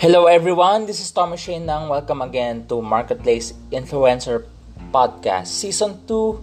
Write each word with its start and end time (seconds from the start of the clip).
Hello 0.00 0.24
everyone, 0.24 0.86
this 0.86 0.96
is 0.96 1.12
Thomas 1.12 1.44
Shane 1.44 1.66
Nang. 1.68 1.92
Welcome 1.92 2.24
again 2.24 2.64
to 2.72 2.80
Marketplace 2.80 3.52
Influencer 3.68 4.48
Podcast, 4.88 5.52
Season 5.52 6.00
2, 6.08 6.40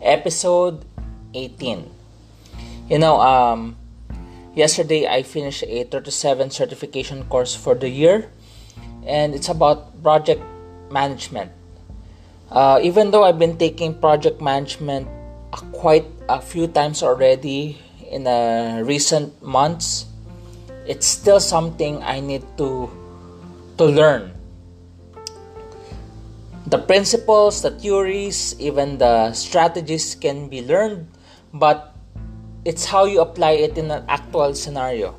Episode 0.00 0.86
18. 1.34 1.90
You 2.86 2.98
know, 3.02 3.18
um, 3.18 3.74
yesterday 4.54 5.10
I 5.10 5.24
finished 5.24 5.64
a 5.66 5.82
37 5.90 6.54
certification 6.54 7.24
course 7.26 7.50
for 7.52 7.74
the 7.74 7.90
year, 7.90 8.30
and 9.02 9.34
it's 9.34 9.48
about 9.48 9.90
project 10.06 10.46
management. 10.92 11.50
Uh, 12.46 12.78
even 12.80 13.10
though 13.10 13.24
I've 13.24 13.40
been 13.40 13.58
taking 13.58 13.98
project 13.98 14.40
management 14.40 15.08
quite 15.74 16.06
a 16.28 16.40
few 16.40 16.68
times 16.68 17.02
already 17.02 17.76
in 18.06 18.22
the 18.22 18.84
recent 18.86 19.42
months, 19.42 20.06
it's 20.86 21.08
still 21.08 21.40
something 21.40 22.00
I 22.04 22.20
need 22.20 22.46
to 22.58 22.99
to 23.80 23.88
learn. 23.88 24.36
The 26.68 26.76
principles, 26.76 27.64
the 27.64 27.72
theories, 27.72 28.54
even 28.60 29.00
the 29.00 29.32
strategies 29.32 30.14
can 30.14 30.52
be 30.52 30.60
learned, 30.60 31.08
but 31.56 31.96
it's 32.68 32.84
how 32.84 33.08
you 33.08 33.24
apply 33.24 33.56
it 33.64 33.80
in 33.80 33.90
an 33.90 34.04
actual 34.06 34.52
scenario. 34.52 35.16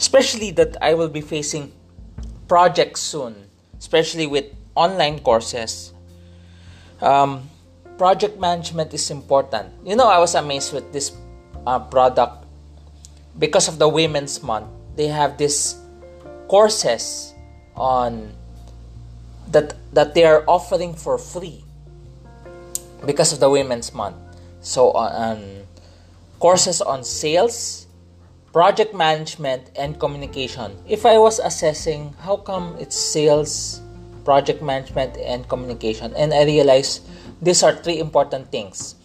Especially 0.00 0.50
that 0.56 0.80
I 0.80 0.94
will 0.94 1.12
be 1.12 1.20
facing 1.20 1.70
projects 2.48 3.04
soon, 3.04 3.36
especially 3.78 4.26
with 4.26 4.48
online 4.74 5.20
courses. 5.20 5.92
Um, 7.04 7.44
project 7.98 8.40
management 8.40 8.94
is 8.96 9.10
important. 9.12 9.68
You 9.84 9.96
know, 9.96 10.08
I 10.08 10.18
was 10.18 10.34
amazed 10.34 10.72
with 10.72 10.90
this 10.96 11.12
uh, 11.66 11.78
product 11.78 12.48
because 13.38 13.68
of 13.68 13.78
the 13.78 13.86
Women's 13.86 14.42
Month. 14.42 14.66
They 14.96 15.08
have 15.12 15.36
these 15.36 15.76
courses 16.48 17.34
on 17.80 18.36
that 19.48 19.72
that 19.96 20.12
they 20.12 20.28
are 20.28 20.44
offering 20.44 20.92
for 20.92 21.16
free 21.16 21.64
because 23.08 23.32
of 23.32 23.40
the 23.40 23.48
Women's 23.48 23.96
Month. 23.96 24.20
So 24.60 24.92
on 24.92 25.64
courses 26.38 26.84
on 26.84 27.04
sales, 27.04 27.88
project 28.52 28.92
management, 28.92 29.72
and 29.76 29.98
communication. 29.98 30.76
If 30.86 31.08
I 31.08 31.16
was 31.16 31.40
assessing 31.40 32.12
how 32.20 32.36
come 32.36 32.76
it's 32.78 32.96
sales, 32.96 33.80
project 34.24 34.60
management, 34.60 35.16
and 35.16 35.48
communication, 35.48 36.12
and 36.14 36.36
I 36.36 36.44
realized 36.44 37.08
these 37.40 37.64
are 37.64 37.72
three 37.72 37.98
important 37.98 38.52
things 38.52 38.96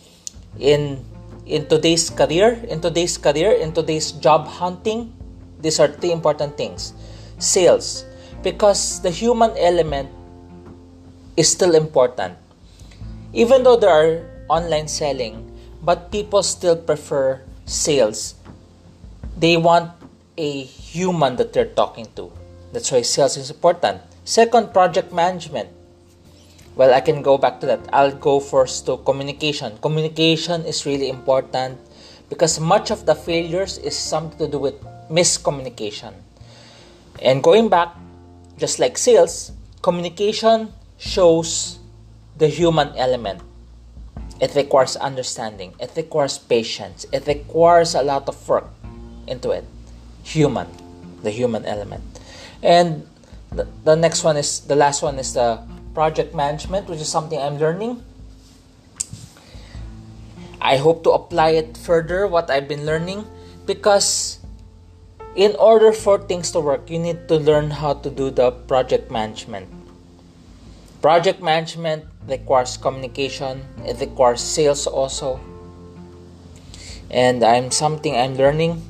in 0.59 0.99
in 1.45 1.67
today's 1.71 2.09
career, 2.09 2.59
in 2.67 2.81
today's 2.81 3.17
career, 3.17 3.55
in 3.55 3.71
today's 3.71 4.11
job 4.19 4.47
hunting. 4.47 5.15
These 5.63 5.79
are 5.79 5.87
three 5.87 6.11
important 6.11 6.57
things: 6.57 6.91
sales, 7.39 8.03
because 8.45 9.01
the 9.01 9.09
human 9.09 9.49
element 9.57 10.07
is 11.35 11.49
still 11.49 11.73
important. 11.73 12.37
Even 13.33 13.65
though 13.65 13.75
there 13.75 13.89
are 13.89 14.21
online 14.47 14.87
selling, 14.87 15.41
but 15.81 16.11
people 16.13 16.45
still 16.45 16.77
prefer 16.77 17.41
sales. 17.65 18.35
They 19.35 19.57
want 19.57 19.91
a 20.37 20.61
human 20.61 21.35
that 21.37 21.53
they're 21.53 21.73
talking 21.73 22.05
to. 22.15 22.31
That's 22.71 22.91
why 22.91 23.01
sales 23.01 23.35
is 23.35 23.49
important. 23.49 24.01
Second, 24.25 24.71
project 24.73 25.11
management. 25.11 25.69
Well, 26.75 26.93
I 26.93 27.01
can 27.01 27.23
go 27.23 27.37
back 27.37 27.59
to 27.61 27.65
that. 27.65 27.81
I'll 27.91 28.13
go 28.13 28.39
first 28.39 28.85
to 28.85 28.97
communication. 28.97 29.77
Communication 29.81 30.65
is 30.65 30.85
really 30.85 31.09
important 31.09 31.79
because 32.29 32.59
much 32.59 32.91
of 32.91 33.05
the 33.05 33.15
failures 33.15 33.79
is 33.79 33.97
something 33.97 34.37
to 34.37 34.47
do 34.47 34.59
with 34.59 34.75
miscommunication. 35.09 36.13
And 37.21 37.41
going 37.41 37.69
back, 37.69 37.95
just 38.57 38.79
like 38.79 38.97
sales, 38.97 39.51
communication 39.81 40.73
shows 40.97 41.79
the 42.37 42.47
human 42.47 42.89
element. 42.95 43.41
It 44.39 44.55
requires 44.55 44.95
understanding, 44.95 45.73
it 45.79 45.91
requires 45.95 46.37
patience, 46.37 47.05
it 47.11 47.25
requires 47.27 47.95
a 47.95 48.01
lot 48.01 48.27
of 48.27 48.35
work 48.47 48.67
into 49.27 49.51
it. 49.51 49.63
Human, 50.23 50.67
the 51.23 51.31
human 51.31 51.65
element. 51.65 52.03
And 52.61 53.07
the, 53.51 53.67
the 53.83 53.95
next 53.95 54.23
one 54.23 54.35
is 54.37 54.59
the 54.61 54.75
last 54.75 55.01
one 55.01 55.19
is 55.19 55.33
the 55.33 55.59
project 55.93 56.35
management, 56.35 56.89
which 56.89 56.99
is 56.99 57.07
something 57.07 57.39
I'm 57.39 57.57
learning. 57.57 58.03
I 60.59 60.77
hope 60.77 61.03
to 61.03 61.11
apply 61.11 61.49
it 61.61 61.77
further, 61.77 62.27
what 62.27 62.49
I've 62.49 62.67
been 62.67 62.85
learning, 62.85 63.23
because 63.65 64.34
in 65.35 65.55
order 65.57 65.91
for 65.91 66.17
things 66.17 66.51
to 66.51 66.59
work, 66.59 66.89
you 66.89 66.99
need 66.99 67.27
to 67.27 67.35
learn 67.35 67.71
how 67.71 67.93
to 67.93 68.09
do 68.09 68.31
the 68.31 68.51
project 68.51 69.11
management. 69.11 69.67
Project 71.01 71.41
management 71.41 72.05
requires 72.27 72.77
communication, 72.77 73.61
it 73.85 73.99
requires 73.99 74.41
sales 74.41 74.87
also. 74.87 75.39
And 77.11 77.43
I'm 77.43 77.69
something 77.69 78.15
I'm 78.15 78.35
learning. 78.35 78.81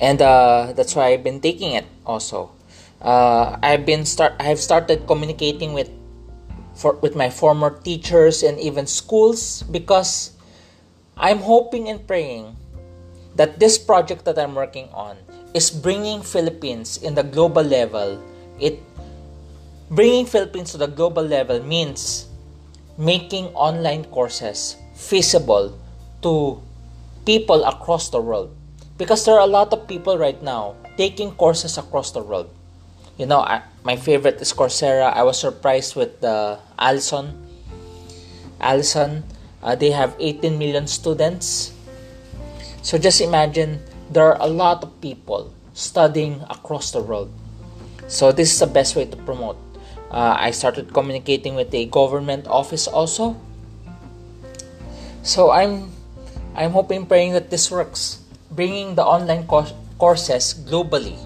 And 0.00 0.22
uh, 0.22 0.72
that's 0.76 0.94
why 0.94 1.12
I've 1.12 1.24
been 1.24 1.40
taking 1.40 1.72
it 1.72 1.86
also 2.06 2.54
uh, 3.04 3.60
I've 3.62 3.84
been 3.84 4.08
start 4.08 4.32
I've 4.40 4.58
started 4.58 5.06
communicating 5.06 5.76
with 5.76 5.92
for 6.74 6.96
with 6.98 7.14
my 7.14 7.28
former 7.28 7.70
teachers 7.70 8.42
and 8.42 8.58
even 8.58 8.88
schools 8.88 9.62
because 9.68 10.32
I'm 11.16 11.38
hoping 11.44 11.88
and 11.88 12.00
praying 12.08 12.56
that 13.36 13.58
this 13.58 13.78
project 13.78 14.24
that 14.24 14.38
I'm 14.38 14.54
working 14.54 14.88
on 14.92 15.16
is 15.54 15.70
bringing 15.70 16.22
Philippines 16.22 16.98
in 16.98 17.14
the 17.14 17.22
global 17.22 17.62
level. 17.62 18.22
It 18.60 18.80
bringing 19.90 20.26
Philippines 20.26 20.72
to 20.72 20.78
the 20.78 20.88
global 20.88 21.22
level 21.22 21.62
means 21.62 22.26
making 22.96 23.46
online 23.54 24.04
courses 24.06 24.76
feasible 24.94 25.76
to 26.22 26.62
people 27.26 27.64
across 27.64 28.08
the 28.08 28.20
world 28.20 28.54
because 28.96 29.24
there 29.24 29.34
are 29.34 29.42
a 29.42 29.50
lot 29.50 29.72
of 29.72 29.86
people 29.88 30.16
right 30.16 30.40
now 30.42 30.74
taking 30.96 31.32
courses 31.34 31.76
across 31.76 32.12
the 32.12 32.22
world 32.22 32.48
you 33.16 33.26
know, 33.26 33.40
I, 33.40 33.62
my 33.82 33.96
favorite 33.96 34.40
is 34.40 34.52
Coursera. 34.52 35.12
I 35.12 35.22
was 35.22 35.38
surprised 35.38 35.94
with 35.94 36.20
the 36.20 36.58
Alison. 36.78 37.30
Alison, 38.60 39.22
uh, 39.62 39.74
they 39.74 39.90
have 39.90 40.16
18 40.18 40.58
million 40.58 40.86
students. 40.86 41.72
So 42.84 43.00
just 43.00 43.24
imagine 43.24 43.80
there 44.12 44.28
are 44.28 44.36
a 44.36 44.46
lot 44.46 44.84
of 44.84 44.92
people 45.00 45.48
studying 45.72 46.44
across 46.52 46.92
the 46.92 47.00
world. 47.00 47.32
So 48.06 48.30
this 48.30 48.52
is 48.52 48.60
the 48.60 48.68
best 48.68 48.94
way 48.94 49.08
to 49.08 49.16
promote. 49.24 49.56
Uh, 50.12 50.36
I 50.36 50.52
started 50.52 50.92
communicating 50.92 51.56
with 51.56 51.72
a 51.72 51.88
government 51.88 52.46
office 52.46 52.84
also. 52.86 53.40
So 55.24 55.50
I'm 55.50 55.88
I'm 56.52 56.76
hoping 56.76 57.08
praying 57.08 57.32
that 57.32 57.48
this 57.48 57.72
works, 57.72 58.20
bringing 58.52 58.94
the 58.94 59.02
online 59.02 59.48
courses 59.48 60.52
globally, 60.52 61.16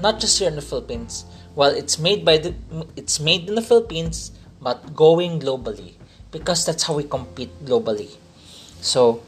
not 0.00 0.22
just 0.22 0.38
here 0.38 0.48
in 0.48 0.54
the 0.54 0.62
Philippines, 0.62 1.26
well 1.58 1.74
it's 1.74 1.98
made 1.98 2.22
by 2.24 2.38
the 2.38 2.54
it's 2.94 3.18
made 3.18 3.50
in 3.50 3.58
the 3.58 3.66
Philippines 3.66 4.30
but 4.62 4.94
going 4.94 5.42
globally 5.42 5.98
because 6.30 6.62
that's 6.62 6.86
how 6.86 6.94
we 6.94 7.02
compete 7.02 7.50
globally 7.66 8.14
so 8.78 9.18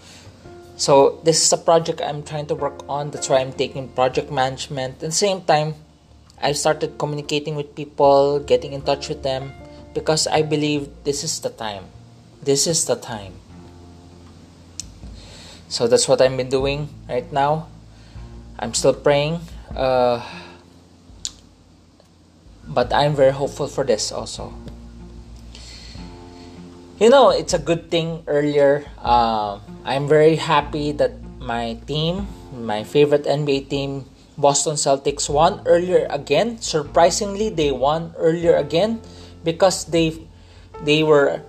so 0.81 1.21
this 1.29 1.45
is 1.45 1.53
a 1.53 1.61
project 1.61 2.01
I'm 2.01 2.23
trying 2.25 2.47
to 2.47 2.55
work 2.55 2.81
on. 2.89 3.11
That's 3.11 3.29
why 3.29 3.45
I'm 3.45 3.53
taking 3.53 3.93
project 3.93 4.33
management. 4.33 4.95
At 5.05 5.13
the 5.13 5.13
same 5.13 5.45
time 5.45 5.75
I 6.41 6.53
started 6.53 6.97
communicating 6.97 7.55
with 7.55 7.77
people 7.77 8.41
getting 8.41 8.73
in 8.73 8.81
touch 8.81 9.11
with 9.11 9.23
them 9.23 9.53
because 9.93 10.27
I 10.27 10.41
believe 10.41 10.89
this 11.05 11.23
is 11.23 11.39
the 11.41 11.51
time. 11.51 11.85
This 12.43 12.67
is 12.67 12.87
the 12.87 12.97
time. 12.97 13.35
So 15.69 15.87
that's 15.87 16.09
what 16.09 16.23
I've 16.23 16.35
been 16.35 16.49
doing 16.49 16.89
right 17.07 17.31
now. 17.31 17.69
I'm 18.59 18.73
still 18.73 18.95
praying 18.95 19.41
uh, 19.77 20.25
but 22.67 22.91
I'm 22.91 23.15
very 23.15 23.33
hopeful 23.33 23.69
for 23.69 23.85
this 23.85 24.13
also. 24.13 24.55
You 27.01 27.09
know, 27.09 27.33
it's 27.33 27.57
a 27.57 27.59
good 27.59 27.89
thing 27.89 28.29
earlier. 28.29 28.85
Uh, 29.01 29.57
I'm 29.89 30.05
very 30.05 30.37
happy 30.37 30.93
that 31.01 31.17
my 31.41 31.81
team, 31.89 32.29
my 32.53 32.85
favorite 32.85 33.25
NBA 33.25 33.73
team, 33.73 34.05
Boston 34.37 34.77
Celtics, 34.77 35.25
won 35.25 35.65
earlier 35.65 36.05
again. 36.13 36.61
Surprisingly, 36.61 37.49
they 37.49 37.73
won 37.73 38.13
earlier 38.21 38.53
again 38.61 39.01
because 39.49 39.89
they 39.89 40.13
they 40.85 41.01
were 41.01 41.41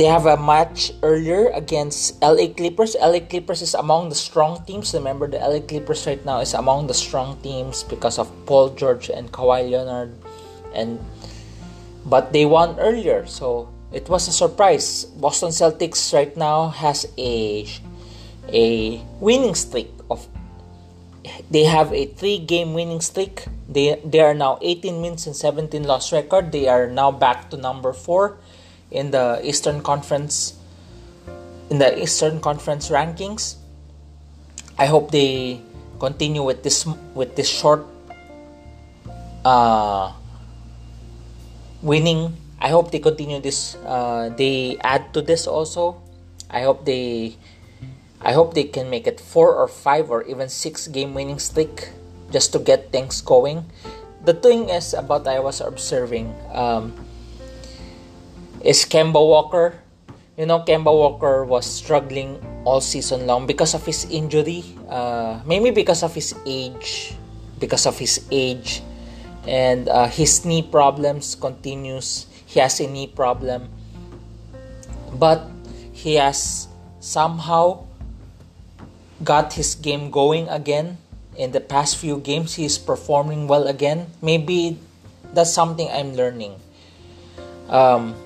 they 0.00 0.08
have 0.08 0.24
a 0.24 0.40
match 0.40 0.96
earlier 1.04 1.52
against 1.52 2.16
LA 2.24 2.48
Clippers. 2.56 2.96
LA 2.96 3.20
Clippers 3.20 3.60
is 3.60 3.76
among 3.76 4.08
the 4.08 4.16
strong 4.16 4.64
teams. 4.64 4.96
Remember, 4.96 5.28
the 5.28 5.36
LA 5.36 5.60
Clippers 5.60 6.08
right 6.08 6.24
now 6.24 6.40
is 6.40 6.56
among 6.56 6.88
the 6.88 6.96
strong 6.96 7.36
teams 7.44 7.84
because 7.84 8.16
of 8.16 8.32
Paul 8.48 8.72
George 8.72 9.12
and 9.12 9.28
Kawhi 9.28 9.68
Leonard, 9.68 10.16
and 10.72 10.96
but 12.08 12.32
they 12.32 12.48
won 12.48 12.80
earlier, 12.80 13.28
so 13.28 13.68
it 13.92 14.08
was 14.08 14.28
a 14.28 14.32
surprise. 14.32 15.04
Boston 15.04 15.50
Celtics 15.50 16.12
right 16.14 16.36
now 16.36 16.68
has 16.68 17.06
a 17.18 17.66
a 18.48 19.00
winning 19.20 19.54
streak 19.54 19.90
of 20.10 20.26
they 21.50 21.64
have 21.64 21.92
a 21.92 22.06
three 22.06 22.38
game 22.38 22.74
winning 22.74 23.00
streak. 23.00 23.44
They 23.68 24.00
they 24.04 24.20
are 24.20 24.34
now 24.34 24.58
18 24.62 25.02
wins 25.02 25.26
and 25.26 25.36
17 25.36 25.84
loss 25.84 26.12
record. 26.12 26.52
They 26.52 26.68
are 26.68 26.86
now 26.86 27.10
back 27.10 27.50
to 27.50 27.56
number 27.56 27.92
four 27.92 28.38
in 28.90 29.10
the 29.10 29.40
Eastern 29.42 29.82
Conference 29.82 30.54
in 31.70 31.78
the 31.78 31.90
Eastern 31.98 32.40
Conference 32.40 32.90
rankings. 32.90 33.56
I 34.78 34.86
hope 34.86 35.10
they 35.10 35.60
continue 35.98 36.42
with 36.42 36.62
this 36.62 36.86
with 37.14 37.36
this 37.36 37.48
short 37.48 37.86
uh, 39.44 40.12
winning. 41.82 42.36
I 42.60 42.68
hope 42.68 42.90
they 42.92 43.00
continue 43.00 43.40
this. 43.40 43.74
Uh, 43.86 44.30
they 44.36 44.76
add 44.84 45.14
to 45.14 45.22
this 45.22 45.46
also. 45.46 46.02
I 46.50 46.62
hope 46.62 46.84
they 46.84 47.36
I 48.20 48.32
hope 48.36 48.52
they 48.52 48.64
can 48.64 48.90
make 48.90 49.06
it 49.06 49.18
four 49.18 49.56
or 49.56 49.66
five 49.66 50.10
or 50.10 50.22
even 50.28 50.48
six 50.52 50.88
game 50.88 51.14
winning 51.14 51.38
streak 51.38 51.88
just 52.30 52.52
to 52.52 52.58
get 52.58 52.92
things 52.92 53.24
going. 53.24 53.64
The 54.24 54.34
thing 54.34 54.68
is 54.68 54.92
about 54.92 55.26
I 55.26 55.40
was 55.40 55.64
observing 55.64 56.28
um, 56.52 56.92
is 58.60 58.84
Kemba 58.84 59.16
Walker. 59.16 59.80
You 60.36 60.44
know, 60.44 60.60
Kemba 60.60 60.92
Walker 60.92 61.44
was 61.44 61.64
struggling 61.64 62.36
all 62.64 62.80
season 62.80 63.26
long 63.26 63.46
because 63.46 63.72
of 63.72 63.84
his 63.84 64.04
injury, 64.10 64.64
uh, 64.88 65.40
maybe 65.46 65.70
because 65.70 66.02
of 66.02 66.12
his 66.14 66.34
age, 66.44 67.16
because 67.58 67.86
of 67.86 67.98
his 67.98 68.24
age, 68.30 68.82
and 69.48 69.88
uh, 69.88 70.08
his 70.08 70.44
knee 70.44 70.62
problems 70.62 71.34
continues. 71.34 72.26
He 72.50 72.58
has 72.58 72.82
a 72.82 72.90
knee 72.90 73.06
problem, 73.06 73.70
but 75.14 75.46
he 75.94 76.18
has 76.18 76.66
somehow 76.98 77.86
got 79.22 79.54
his 79.54 79.78
game 79.78 80.10
going 80.10 80.50
again. 80.50 80.98
In 81.38 81.54
the 81.54 81.62
past 81.62 81.96
few 81.96 82.18
games, 82.18 82.58
he 82.58 82.66
is 82.66 82.76
performing 82.76 83.46
well 83.46 83.70
again. 83.70 84.10
Maybe 84.20 84.82
that's 85.32 85.54
something 85.54 85.86
I'm 85.94 86.18
learning. 86.18 86.58
Um, 87.70 88.18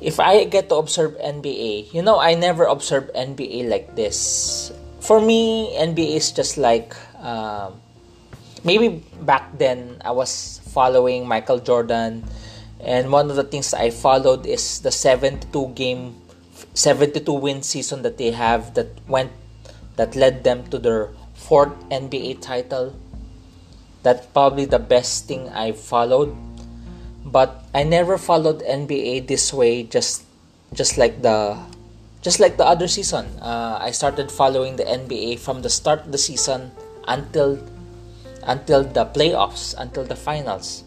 if 0.00 0.20
I 0.20 0.44
get 0.44 0.68
to 0.68 0.76
observe 0.76 1.18
NBA, 1.18 1.92
you 1.92 2.02
know, 2.02 2.20
I 2.20 2.38
never 2.38 2.64
observe 2.70 3.10
NBA 3.18 3.68
like 3.68 3.96
this. 3.96 4.70
For 5.00 5.20
me, 5.20 5.74
NBA 5.74 6.16
is 6.16 6.30
just 6.30 6.56
like 6.56 6.94
uh, 7.18 7.72
maybe 8.62 9.02
back 9.26 9.58
then 9.58 9.98
I 10.04 10.12
was 10.12 10.60
following 10.70 11.26
Michael 11.26 11.58
Jordan, 11.58 12.24
and 12.84 13.10
one 13.10 13.30
of 13.30 13.36
the 13.36 13.44
things 13.44 13.72
I 13.72 13.88
followed 13.90 14.44
is 14.44 14.80
the 14.80 14.92
72 14.92 15.48
game, 15.74 16.20
72 16.74 17.32
win 17.32 17.62
season 17.62 18.02
that 18.02 18.18
they 18.18 18.30
have 18.30 18.74
that 18.74 19.00
went 19.08 19.32
that 19.96 20.14
led 20.14 20.44
them 20.44 20.68
to 20.68 20.78
their 20.78 21.10
fourth 21.32 21.72
NBA 21.88 22.42
title. 22.42 22.94
That's 24.02 24.26
probably 24.26 24.66
the 24.66 24.78
best 24.78 25.26
thing 25.26 25.48
I 25.48 25.72
followed. 25.72 26.36
But 27.24 27.64
I 27.72 27.84
never 27.84 28.18
followed 28.18 28.60
NBA 28.60 29.28
this 29.28 29.52
way 29.52 29.82
just 29.82 30.24
just 30.74 30.98
like 30.98 31.22
the 31.22 31.56
just 32.20 32.40
like 32.40 32.56
the 32.56 32.68
other 32.68 32.88
season. 32.88 33.24
Uh, 33.40 33.78
I 33.80 33.92
started 33.92 34.30
following 34.30 34.76
the 34.76 34.84
NBA 34.84 35.40
from 35.40 35.62
the 35.62 35.70
start 35.70 36.04
of 36.04 36.12
the 36.12 36.20
season 36.20 36.72
until 37.08 37.60
until 38.44 38.84
the 38.84 39.08
playoffs, 39.08 39.74
until 39.78 40.04
the 40.04 40.16
finals. 40.16 40.83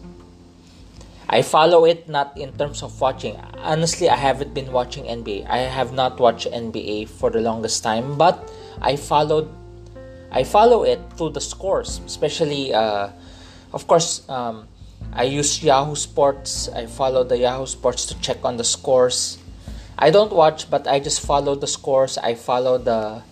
I 1.28 1.42
follow 1.42 1.84
it 1.84 2.08
not 2.08 2.36
in 2.38 2.56
terms 2.56 2.82
of 2.82 3.00
watching. 3.00 3.36
Honestly, 3.58 4.08
I 4.08 4.16
haven't 4.16 4.54
been 4.54 4.72
watching 4.72 5.04
NBA. 5.04 5.46
I 5.48 5.68
have 5.68 5.92
not 5.92 6.18
watched 6.18 6.48
NBA 6.48 7.08
for 7.08 7.30
the 7.30 7.40
longest 7.40 7.82
time, 7.82 8.16
but 8.16 8.50
I 8.80 8.96
followed 8.96 9.48
I 10.30 10.44
follow 10.44 10.84
it 10.84 11.00
through 11.16 11.30
the 11.30 11.40
scores, 11.40 12.00
especially 12.04 12.72
uh, 12.72 13.08
of 13.72 13.86
course 13.86 14.28
um, 14.28 14.68
I 15.12 15.24
use 15.24 15.62
Yahoo 15.62 15.96
Sports. 15.96 16.68
I 16.68 16.86
follow 16.86 17.24
the 17.24 17.38
Yahoo 17.38 17.66
Sports 17.66 18.06
to 18.06 18.20
check 18.20 18.44
on 18.44 18.56
the 18.56 18.64
scores. 18.64 19.38
I 19.98 20.10
don't 20.10 20.32
watch, 20.32 20.70
but 20.70 20.86
I 20.86 21.00
just 21.00 21.20
follow 21.20 21.54
the 21.54 21.66
scores. 21.66 22.18
I 22.18 22.34
follow 22.34 22.78
the 22.78 23.22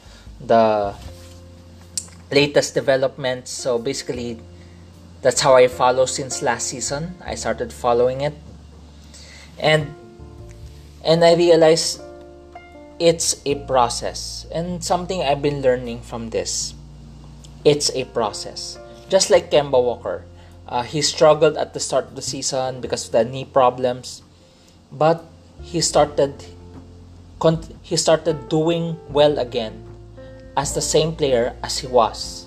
the 0.41 0.95
latest 2.31 2.75
developments. 2.75 3.51
So 3.53 3.79
basically, 3.79 4.41
that's 5.23 5.41
how 5.41 5.57
I 5.57 5.69
follow 5.69 6.07
since 6.07 6.43
last 6.43 6.69
season. 6.69 7.17
I 7.25 7.35
started 7.35 7.73
following 7.73 8.21
it, 8.21 8.35
and 9.59 9.95
and 11.05 11.25
I 11.25 11.35
realized 11.35 12.03
it's 12.99 13.41
a 13.45 13.55
process 13.67 14.47
and 14.53 14.83
something 14.83 15.23
I've 15.23 15.43
been 15.43 15.61
learning 15.61 16.01
from 16.01 16.31
this. 16.31 16.75
It's 17.65 17.91
a 17.95 18.05
process. 18.05 18.79
Just 19.09 19.31
like 19.31 19.51
Kemba 19.51 19.79
Walker, 19.79 20.25
uh, 20.69 20.83
he 20.83 21.03
struggled 21.03 21.57
at 21.57 21.75
the 21.75 21.81
start 21.81 22.07
of 22.07 22.17
the 22.17 22.23
season 22.23 22.81
because 22.81 23.07
of 23.07 23.13
the 23.13 23.25
knee 23.25 23.45
problems, 23.45 24.23
but 24.91 25.25
he 25.63 25.81
started 25.81 26.45
he 27.83 27.97
started 27.97 28.49
doing 28.49 28.99
well 29.11 29.39
again 29.39 29.85
as 30.57 30.75
the 30.75 30.81
same 30.81 31.15
player 31.15 31.55
as 31.63 31.79
he 31.79 31.87
was. 31.87 32.46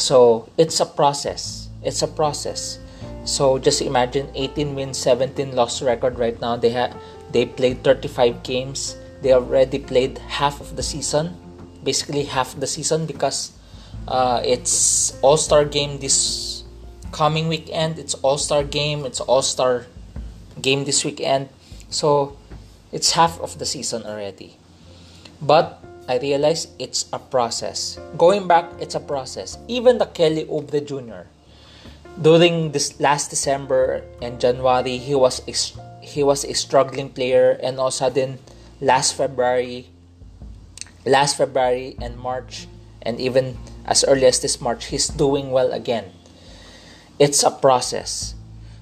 So 0.00 0.48
it's 0.56 0.80
a 0.80 0.88
process. 0.88 1.68
It's 1.84 2.00
a 2.00 2.08
process. 2.08 2.80
So 3.28 3.60
just 3.60 3.84
imagine 3.84 4.32
18 4.34 4.74
wins, 4.74 4.96
17 4.96 5.52
loss 5.54 5.82
record 5.84 6.18
right 6.18 6.40
now. 6.40 6.56
They 6.56 6.72
have 6.72 6.96
they 7.30 7.44
played 7.44 7.84
35 7.84 8.42
games 8.42 8.96
they 9.22 9.32
already 9.32 9.78
played 9.78 10.18
half 10.18 10.60
of 10.60 10.76
the 10.76 10.82
season, 10.82 11.36
basically 11.84 12.24
half 12.24 12.58
the 12.58 12.66
season 12.66 13.06
because 13.06 13.52
uh, 14.08 14.40
it's 14.44 15.18
All 15.20 15.36
Star 15.36 15.64
game 15.64 16.00
this 16.00 16.64
coming 17.12 17.48
weekend. 17.48 17.98
It's 17.98 18.14
All 18.24 18.38
Star 18.38 18.64
game. 18.64 19.04
It's 19.04 19.20
All 19.20 19.42
Star 19.42 19.86
game 20.60 20.84
this 20.84 21.04
weekend. 21.04 21.48
So 21.90 22.36
it's 22.92 23.12
half 23.12 23.38
of 23.40 23.58
the 23.58 23.66
season 23.66 24.04
already. 24.04 24.56
But 25.42 25.82
I 26.10 26.18
realize 26.18 26.66
it's 26.82 27.06
a 27.14 27.22
process. 27.22 27.94
Going 28.18 28.50
back, 28.50 28.66
it's 28.82 28.98
a 28.98 29.00
process. 29.00 29.54
Even 29.70 30.02
the 30.02 30.10
Kelly 30.10 30.42
Oubre 30.50 30.82
Jr. 30.82 31.30
During 32.18 32.74
this 32.74 32.98
last 32.98 33.30
December 33.30 34.02
and 34.18 34.42
January, 34.42 34.98
he 34.98 35.14
was 35.14 35.38
a, 35.46 35.54
he 36.02 36.26
was 36.26 36.42
a 36.42 36.52
struggling 36.52 37.14
player, 37.14 37.54
and 37.62 37.78
all 37.78 37.94
of 37.94 37.94
a 37.94 38.02
sudden 38.02 38.42
last 38.82 39.14
February, 39.14 39.86
last 41.06 41.38
February 41.38 41.94
and 42.02 42.18
March, 42.18 42.66
and 43.02 43.20
even 43.22 43.54
as 43.86 44.02
early 44.02 44.26
as 44.26 44.42
this 44.42 44.60
March, 44.60 44.90
he's 44.90 45.06
doing 45.06 45.54
well 45.54 45.70
again. 45.70 46.10
It's 47.20 47.44
a 47.46 47.54
process. 47.54 48.34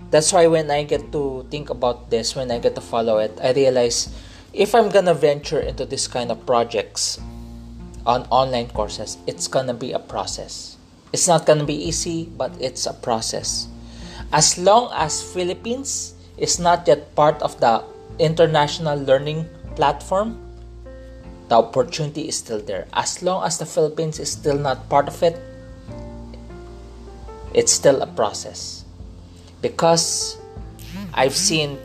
That's 0.09 0.33
why 0.33 0.47
when 0.47 0.71
I 0.71 0.85
get 0.85 1.13
to 1.13 1.45
think 1.51 1.69
about 1.69 2.09
this, 2.09 2.33
when 2.35 2.51
I 2.51 2.59
get 2.59 2.75
to 2.77 2.81
follow 2.81 3.19
it, 3.19 3.37
I 3.45 3.53
realize 3.53 4.09
if 4.53 4.75
I'm 4.75 4.89
gonna 4.89 5.15
venture 5.15 5.61
into 5.61 5.85
this 5.85 6.09
kind 6.09 6.31
of 6.31 6.45
projects 6.47 7.21
on 8.07 8.25
online 8.31 8.69
courses, 8.69 9.19
it's 9.27 9.47
gonna 9.47 9.75
be 9.75 9.93
a 9.93 9.99
process. 9.99 10.77
It's 11.13 11.29
not 11.29 11.47
gonna 11.47 11.65
be 11.65 11.77
easy, 11.77 12.25
but 12.37 12.53
it's 12.61 12.87
a 12.87 12.93
process. 12.93 13.69
As 14.33 14.59
long 14.59 14.91
as 14.95 15.23
Philippines 15.23 16.15
is 16.37 16.59
not 16.59 16.87
yet 16.87 17.15
part 17.15 17.41
of 17.43 17.59
the 17.61 17.85
international 18.19 18.99
learning 18.99 19.47
platform, 19.77 20.39
the 21.49 21.57
opportunity 21.57 22.29
is 22.29 22.37
still 22.37 22.61
there. 22.61 22.87
As 22.93 23.23
long 23.23 23.45
as 23.45 23.59
the 23.59 23.67
Philippines 23.67 24.19
is 24.19 24.31
still 24.33 24.59
not 24.59 24.89
part 24.89 25.09
of 25.09 25.23
it, 25.23 25.41
it's 27.55 27.73
still 27.73 28.03
a 28.03 28.07
process. 28.07 28.85
Because 29.63 30.37
I've 31.15 31.35
seen, 31.35 31.79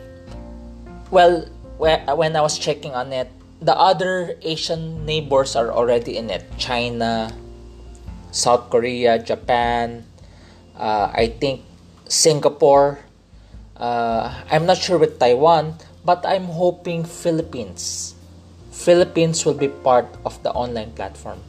well, 1.10 1.48
when 1.84 2.36
I 2.36 2.40
was 2.40 2.58
checking 2.58 2.94
on 2.94 3.12
it, 3.12 3.28
the 3.60 3.76
other 3.76 4.36
Asian 4.40 5.04
neighbors 5.04 5.54
are 5.56 5.70
already 5.70 6.16
in 6.16 6.30
it 6.30 6.44
China, 6.56 7.28
South 8.32 8.70
Korea, 8.70 9.18
Japan, 9.18 10.04
uh, 10.76 11.12
I 11.12 11.28
think 11.28 11.62
Singapore. 12.08 13.00
Uh, 13.76 14.32
I'm 14.50 14.66
not 14.66 14.78
sure 14.78 14.98
with 14.98 15.18
Taiwan, 15.18 15.76
but 16.04 16.24
I'm 16.24 16.44
hoping 16.44 17.04
Philippines. 17.04 18.14
Philippines 18.70 19.44
will 19.44 19.58
be 19.58 19.68
part 19.68 20.08
of 20.24 20.42
the 20.42 20.52
online 20.52 20.92
platform. 20.92 21.40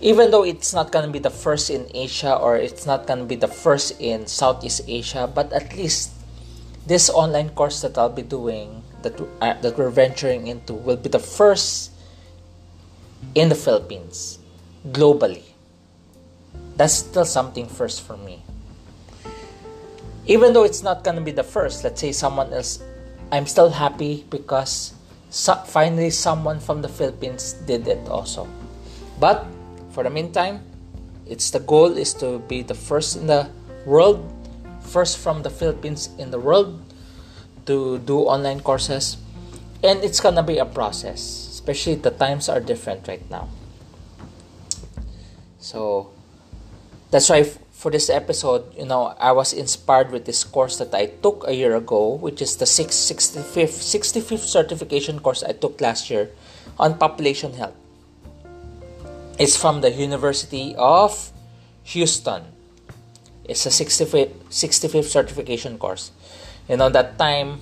Even 0.00 0.30
though 0.30 0.44
it's 0.44 0.74
not 0.74 0.90
going 0.90 1.06
to 1.06 1.12
be 1.12 1.20
the 1.20 1.30
first 1.30 1.70
in 1.70 1.86
Asia 1.94 2.34
or 2.34 2.56
it's 2.56 2.86
not 2.86 3.06
going 3.06 3.20
to 3.20 3.24
be 3.24 3.36
the 3.36 3.48
first 3.48 4.00
in 4.00 4.26
Southeast 4.26 4.82
Asia, 4.88 5.30
but 5.32 5.52
at 5.52 5.76
least 5.76 6.10
this 6.86 7.08
online 7.10 7.50
course 7.50 7.82
that 7.82 7.96
I'll 7.96 8.10
be 8.10 8.22
doing, 8.26 8.81
that, 9.02 9.20
uh, 9.40 9.54
that 9.60 9.78
we're 9.78 9.90
venturing 9.90 10.46
into, 10.46 10.72
will 10.72 10.96
be 10.96 11.08
the 11.08 11.18
first 11.18 11.92
in 13.34 13.48
the 13.48 13.54
Philippines, 13.54 14.38
globally. 14.90 15.44
That's 16.76 16.94
still 16.94 17.24
something 17.24 17.66
first 17.66 18.02
for 18.02 18.16
me. 18.16 18.42
Even 20.26 20.52
though 20.52 20.64
it's 20.64 20.82
not 20.82 21.04
to 21.04 21.20
be 21.20 21.32
the 21.32 21.44
first, 21.44 21.84
let's 21.84 22.00
say 22.00 22.12
someone 22.12 22.52
else 22.52 22.80
I'm 23.32 23.46
still 23.46 23.70
happy 23.70 24.26
because 24.28 24.92
so- 25.30 25.64
finally 25.64 26.10
someone 26.10 26.60
from 26.60 26.82
the 26.82 26.88
Philippines 26.88 27.54
did 27.64 27.88
it 27.88 28.06
also. 28.08 28.46
But 29.18 29.46
for 29.90 30.04
the 30.04 30.10
meantime, 30.10 30.60
It's 31.22 31.48
the 31.54 31.60
goal 31.60 31.96
is 31.96 32.12
to 32.18 32.42
be 32.50 32.60
the 32.60 32.74
first 32.74 33.16
in 33.16 33.30
the 33.30 33.48
world, 33.86 34.20
first 34.82 35.16
from 35.16 35.40
the 35.40 35.48
Philippines 35.48 36.10
in 36.18 36.28
the 36.34 36.36
world 36.36 36.76
to 37.66 37.98
do 37.98 38.20
online 38.20 38.60
courses. 38.60 39.16
And 39.82 40.02
it's 40.02 40.20
gonna 40.20 40.42
be 40.42 40.58
a 40.58 40.64
process, 40.64 41.20
especially 41.50 41.96
the 41.96 42.10
times 42.10 42.48
are 42.48 42.60
different 42.60 43.08
right 43.08 43.28
now. 43.30 43.48
So 45.58 46.10
that's 47.10 47.28
why 47.28 47.44
for 47.82 47.90
this 47.90 48.08
episode, 48.08 48.62
you 48.78 48.86
know, 48.86 49.14
I 49.18 49.32
was 49.32 49.52
inspired 49.52 50.12
with 50.12 50.24
this 50.24 50.44
course 50.44 50.78
that 50.78 50.94
I 50.94 51.06
took 51.06 51.44
a 51.48 51.54
year 51.54 51.74
ago, 51.74 52.14
which 52.14 52.40
is 52.40 52.56
the 52.56 52.64
65th, 52.64 53.74
65th 53.74 54.46
certification 54.46 55.18
course 55.18 55.42
I 55.42 55.50
took 55.50 55.80
last 55.80 56.08
year 56.08 56.30
on 56.78 56.96
population 56.96 57.54
health. 57.54 57.74
It's 59.38 59.56
from 59.56 59.80
the 59.80 59.90
University 59.90 60.76
of 60.78 61.32
Houston. 61.84 62.44
It's 63.44 63.66
a 63.66 63.70
65th, 63.70 64.30
65th 64.50 65.10
certification 65.10 65.78
course. 65.78 66.12
You 66.72 66.80
know, 66.80 66.88
that 66.88 67.20
time 67.20 67.60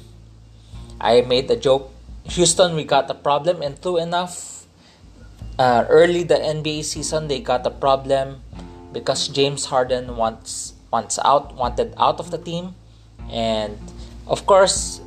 I 1.01 1.23
made 1.23 1.51
a 1.51 1.57
joke. 1.57 1.91
Houston, 2.31 2.79
we 2.79 2.87
got 2.87 3.11
a 3.11 3.19
problem, 3.19 3.61
and 3.61 3.75
true 3.83 3.99
enough, 3.99 4.71
uh, 5.59 5.83
early 5.91 6.23
the 6.23 6.39
NBA 6.39 6.85
season, 6.85 7.27
they 7.27 7.41
got 7.41 7.67
a 7.67 7.75
problem 7.75 8.39
because 8.95 9.27
James 9.27 9.67
Harden 9.67 10.15
wants 10.15 10.75
wants 10.95 11.19
out 11.27 11.59
wanted 11.59 11.91
out 11.99 12.23
of 12.23 12.31
the 12.31 12.39
team 12.39 12.75
and 13.31 13.79
of 14.27 14.47
course 14.47 15.01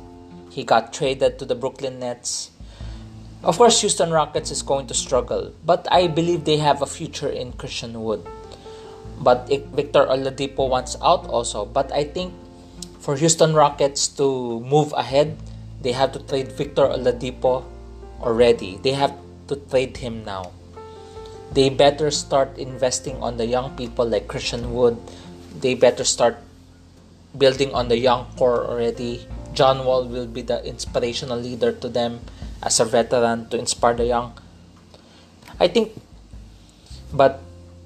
he 0.50 0.64
got 0.64 0.92
traded 0.92 1.38
to 1.38 1.44
the 1.48 1.54
Brooklyn 1.54 1.98
Nets. 2.00 2.50
Of 3.42 3.56
course 3.56 3.80
Houston 3.80 4.12
Rockets 4.12 4.50
is 4.50 4.60
going 4.60 4.86
to 4.88 4.94
struggle, 4.94 5.52
but 5.64 5.88
I 5.90 6.08
believe 6.08 6.44
they 6.44 6.58
have 6.58 6.82
a 6.82 6.86
future 6.86 7.28
in 7.28 7.52
Christian 7.56 7.96
Wood. 8.04 8.20
But 9.20 9.48
Victor 9.48 10.04
Oladipo 10.04 10.68
wants 10.68 10.96
out 11.00 11.24
also, 11.24 11.64
but 11.64 11.92
I 11.92 12.04
think 12.04 12.32
for 13.04 13.20
Houston 13.20 13.52
Rockets 13.52 14.08
to 14.16 14.60
move 14.64 14.96
ahead, 14.96 15.36
they 15.84 15.92
have 15.92 16.16
to 16.16 16.20
trade 16.24 16.52
Victor 16.52 16.88
Oladipo 16.88 17.68
already. 18.24 18.80
They 18.80 18.96
have 18.96 19.12
to 19.48 19.56
trade 19.68 20.00
him 20.00 20.24
now 20.24 20.56
they 21.54 21.70
better 21.70 22.10
start 22.10 22.58
investing 22.58 23.22
on 23.22 23.38
the 23.38 23.46
young 23.46 23.78
people 23.78 24.04
like 24.04 24.26
Christian 24.26 24.74
Wood. 24.74 24.98
They 25.54 25.74
better 25.74 26.02
start 26.02 26.36
building 27.38 27.72
on 27.72 27.86
the 27.88 27.96
young 27.96 28.26
core 28.36 28.66
already. 28.66 29.26
John 29.54 29.86
Wall 29.86 30.04
will 30.04 30.26
be 30.26 30.42
the 30.42 30.58
inspirational 30.66 31.38
leader 31.38 31.70
to 31.70 31.88
them 31.88 32.20
as 32.60 32.80
a 32.80 32.84
veteran 32.84 33.48
to 33.50 33.56
inspire 33.56 33.94
the 33.94 34.06
young. 34.06 34.34
I 35.60 35.68
think, 35.68 35.94
but 37.14 37.38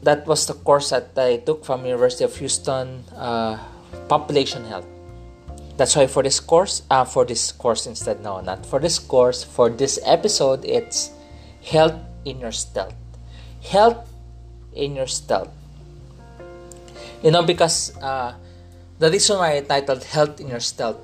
that 0.03 0.27
was 0.27 0.47
the 0.47 0.55
course 0.55 0.89
that 0.89 1.13
I 1.17 1.37
took 1.37 1.65
from 1.67 1.85
University 1.85 2.25
of 2.25 2.35
Houston, 2.37 3.05
uh, 3.13 3.61
population 4.09 4.65
health. 4.65 4.89
That's 5.79 5.95
why 5.95 6.09
for 6.09 6.23
this 6.23 6.41
course, 6.41 6.83
uh, 6.91 7.07
for 7.07 7.25
this 7.25 7.53
course 7.53 7.87
instead, 7.87 8.21
no, 8.21 8.41
not 8.41 8.67
for 8.67 8.81
this 8.81 8.99
course, 8.99 9.45
for 9.45 9.71
this 9.71 9.99
episode, 10.05 10.67
it's 10.67 11.11
health 11.63 11.95
in 12.27 12.41
your 12.41 12.53
stealth 12.53 12.99
health 13.63 14.09
in 14.73 14.97
your 14.97 15.07
stealth. 15.07 15.51
You 17.23 17.31
know, 17.31 17.43
because 17.43 17.97
uh, 17.99 18.35
the 18.99 19.11
reason 19.11 19.39
why 19.39 19.57
I 19.57 19.61
titled 19.61 20.05
Health 20.05 20.41
in 20.41 20.49
Your 20.49 20.61
Stealth, 20.61 20.99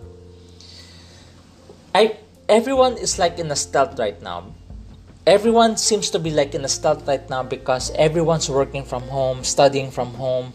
I 1.94 2.18
everyone 2.48 2.96
is 2.98 3.18
like 3.18 3.38
in 3.38 3.50
a 3.50 3.56
stealth 3.56 3.98
right 3.98 4.20
now. 4.22 4.54
Everyone 5.26 5.76
seems 5.76 6.10
to 6.10 6.18
be 6.18 6.30
like 6.30 6.54
in 6.54 6.64
a 6.64 6.68
stealth 6.68 7.08
right 7.08 7.24
now 7.30 7.42
because 7.42 7.90
everyone's 7.96 8.50
working 8.50 8.84
from 8.84 9.02
home, 9.08 9.42
studying 9.42 9.90
from 9.90 10.14
home. 10.14 10.52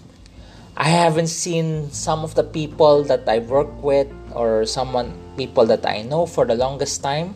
I 0.79 0.87
haven't 0.87 1.27
seen 1.27 1.91
some 1.91 2.23
of 2.23 2.35
the 2.35 2.43
people 2.43 3.03
that 3.03 3.27
I 3.27 3.39
work 3.39 3.67
with 3.83 4.07
or 4.31 4.65
someone 4.65 5.11
people 5.35 5.65
that 5.67 5.85
I 5.85 6.03
know 6.03 6.25
for 6.25 6.45
the 6.45 6.55
longest 6.55 7.03
time. 7.03 7.35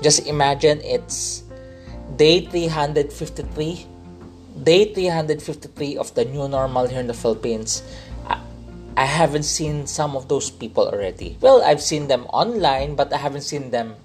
Just 0.00 0.26
imagine 0.26 0.80
it's 0.82 1.42
day 2.16 2.46
353 2.46 3.86
day 4.62 4.94
353 4.94 5.98
of 5.98 6.14
the 6.14 6.24
new 6.24 6.46
normal 6.46 6.86
here 6.86 7.00
in 7.00 7.08
the 7.08 7.14
Philippines, 7.14 7.82
I 8.96 9.04
haven't 9.04 9.42
seen 9.42 9.88
some 9.88 10.14
of 10.14 10.28
those 10.28 10.50
people 10.50 10.86
already. 10.86 11.36
Well, 11.40 11.62
I've 11.62 11.82
seen 11.82 12.06
them 12.06 12.26
online, 12.30 12.94
but 12.94 13.12
I 13.12 13.18
haven't 13.18 13.42
seen 13.42 13.72
them 13.72 13.96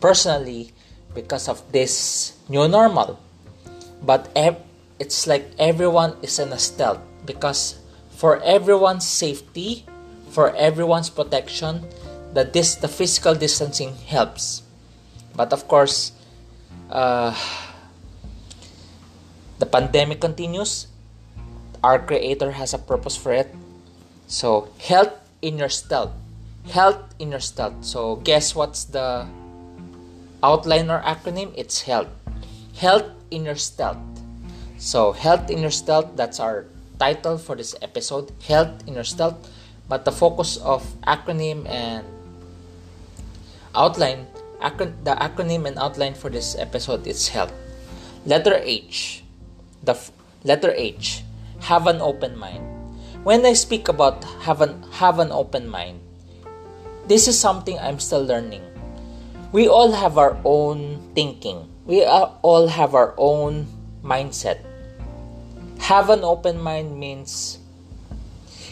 personally 0.00 0.70
because 1.14 1.48
of 1.48 1.60
this 1.72 2.38
new 2.48 2.68
normal. 2.68 3.18
But 4.06 4.30
it's 5.00 5.26
like 5.26 5.50
everyone 5.58 6.14
is 6.22 6.38
in 6.38 6.52
a 6.52 6.58
stealth 6.58 7.00
because 7.26 7.82
for 8.14 8.40
everyone's 8.42 9.06
safety, 9.06 9.84
for 10.30 10.54
everyone's 10.56 11.10
protection, 11.10 11.86
that 12.32 12.52
this 12.52 12.74
the 12.74 12.88
physical 12.88 13.34
distancing 13.34 13.94
helps. 14.06 14.62
But 15.34 15.52
of 15.52 15.66
course, 15.66 16.12
uh, 16.90 17.34
the 19.58 19.66
pandemic 19.66 20.20
continues, 20.20 20.86
our 21.82 21.98
Creator 21.98 22.52
has 22.52 22.74
a 22.74 22.78
purpose 22.78 23.16
for 23.16 23.32
it. 23.32 23.54
So, 24.26 24.70
health 24.78 25.12
in 25.42 25.58
your 25.58 25.68
stealth. 25.68 26.12
Health 26.70 27.02
in 27.18 27.30
your 27.30 27.44
stealth. 27.44 27.84
So, 27.84 28.16
guess 28.24 28.54
what's 28.54 28.84
the 28.84 29.28
outline 30.42 30.88
or 30.90 31.02
acronym? 31.02 31.52
It's 31.56 31.82
health. 31.82 32.08
Health 32.74 33.06
in 33.30 33.44
your 33.44 33.60
stealth. 33.60 34.00
So, 34.78 35.12
health 35.12 35.50
in 35.50 35.60
your 35.60 35.70
stealth, 35.70 36.16
that's 36.16 36.40
our 36.40 36.66
title 36.98 37.38
for 37.38 37.56
this 37.56 37.74
episode. 37.82 38.32
Health 38.46 38.86
in 38.86 38.94
your 38.94 39.04
stealth. 39.04 39.36
But 39.88 40.04
the 40.04 40.12
focus 40.12 40.56
of 40.58 40.82
acronym 41.06 41.68
and 41.68 42.06
outline, 43.74 44.26
acron- 44.60 45.04
the 45.04 45.12
acronym 45.16 45.66
and 45.68 45.78
outline 45.78 46.14
for 46.14 46.30
this 46.30 46.56
episode 46.56 47.06
is 47.06 47.28
health. 47.28 47.52
Letter 48.24 48.56
H 48.56 49.24
the 49.84 49.92
f- 49.92 50.12
letter 50.42 50.72
H, 50.72 51.22
have 51.68 51.86
an 51.86 52.00
open 52.00 52.36
mind. 52.36 52.64
When 53.22 53.44
I 53.44 53.52
speak 53.52 53.88
about 53.88 54.24
have 54.48 54.60
an, 54.60 54.82
have 55.00 55.18
an 55.20 55.32
open 55.32 55.68
mind, 55.68 56.00
this 57.06 57.28
is 57.28 57.38
something 57.38 57.78
I'm 57.78 58.00
still 58.00 58.24
learning. 58.24 58.64
We 59.52 59.68
all 59.68 59.92
have 59.92 60.18
our 60.18 60.36
own 60.44 61.00
thinking. 61.14 61.68
We 61.84 62.04
all 62.04 62.66
have 62.66 62.94
our 62.94 63.14
own 63.16 63.68
mindset. 64.02 64.64
Have 65.84 66.08
an 66.08 66.24
open 66.24 66.64
mind 66.64 66.96
means 66.96 67.58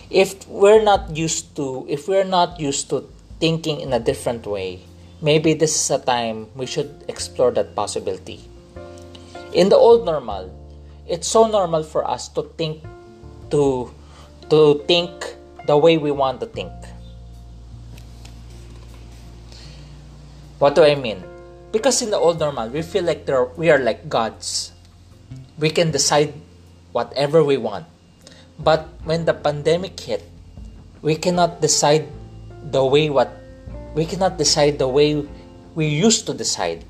if 0.09 0.49
we're 0.49 0.81
not 0.81 1.13
used 1.13 1.53
to 1.61 1.85
if 1.85 2.09
we're 2.09 2.25
not 2.25 2.57
used 2.57 2.89
to 2.89 3.05
thinking 3.37 3.85
in 3.85 3.93
a 3.93 4.01
different 4.01 4.49
way, 4.49 4.81
maybe 5.21 5.53
this 5.53 5.77
is 5.77 5.91
a 5.93 6.01
time 6.01 6.49
we 6.57 6.65
should 6.65 7.05
explore 7.13 7.53
that 7.53 7.77
possibility. 7.77 8.41
In 9.53 9.69
the 9.69 9.77
old 9.77 10.09
normal, 10.09 10.49
it's 11.05 11.29
so 11.29 11.45
normal 11.45 11.85
for 11.85 12.01
us 12.09 12.33
to 12.33 12.49
think 12.57 12.81
to 13.53 13.93
to 14.49 14.81
think 14.89 15.13
the 15.69 15.77
way 15.77 16.01
we 16.01 16.17
want 16.17 16.41
to 16.41 16.49
think. 16.49 16.73
What 20.57 20.75
do 20.75 20.81
I 20.81 20.97
mean? 20.97 21.21
Because 21.77 22.01
in 22.01 22.09
the 22.09 22.17
old 22.17 22.41
normal, 22.41 22.73
we 22.73 22.81
feel 22.81 23.05
like 23.05 23.29
we 23.61 23.69
are 23.69 23.77
like 23.77 24.09
gods. 24.09 24.73
We 25.61 25.69
can 25.69 25.93
decide 25.93 26.33
whatever 26.93 27.43
we 27.43 27.57
want. 27.57 27.87
But 28.59 28.89
when 29.05 29.25
the 29.25 29.35
pandemic 29.35 29.99
hit, 29.99 30.23
we 31.01 31.17
cannot 31.17 31.61
decide 31.61 32.07
the 32.71 32.85
way 32.85 33.11
what 33.11 33.33
we 33.95 34.07
cannot 34.07 34.39
decide 34.39 34.79
the 34.79 34.89
way 34.89 35.27
we 35.75 35.87
used 35.87 36.27
to 36.27 36.35
decide. 36.35 36.85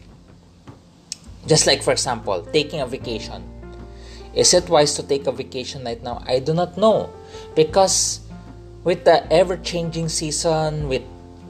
Just 1.47 1.67
like 1.67 1.83
for 1.83 1.91
example, 1.91 2.47
taking 2.53 2.81
a 2.81 2.87
vacation 2.87 3.43
is 4.35 4.55
it 4.55 4.69
wise 4.69 4.95
to 4.97 5.03
take 5.03 5.27
a 5.27 5.33
vacation 5.33 5.85
right 5.85 6.03
now? 6.03 6.25
I 6.27 6.39
do 6.41 6.55
not 6.55 6.77
know. 6.77 7.11
Because 7.55 8.21
with 8.85 9.05
the 9.05 9.31
ever 9.33 9.57
changing 9.57 10.09
season, 10.09 10.89
with 10.89 11.03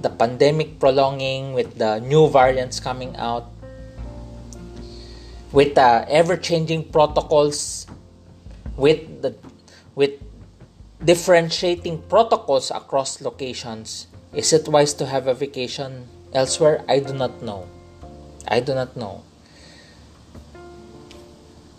the 0.03 0.11
pandemic 0.11 0.81
prolonging, 0.81 1.55
with 1.55 1.79
the 1.79 2.01
new 2.01 2.29
variants 2.29 2.81
coming 2.81 3.15
out, 3.17 3.47
with 5.53 5.75
the 5.75 6.05
ever 6.11 6.37
changing 6.37 6.91
protocols, 6.91 7.87
with 8.77 9.23
the 9.23 9.35
with 9.95 10.21
differentiating 11.05 12.03
protocols 12.09 12.71
across 12.71 13.21
locations, 13.21 14.07
is 14.33 14.53
it 14.53 14.69
wise 14.69 14.95
to 14.95 15.07
have 15.07 15.27
a 15.27 15.35
vacation 15.35 16.09
elsewhere? 16.33 16.85
I 16.89 17.01
do 17.01 17.13
not 17.13 17.43
know. 17.43 17.69
I 18.49 18.61
do 18.61 18.75
not 18.75 18.97
know 18.97 19.23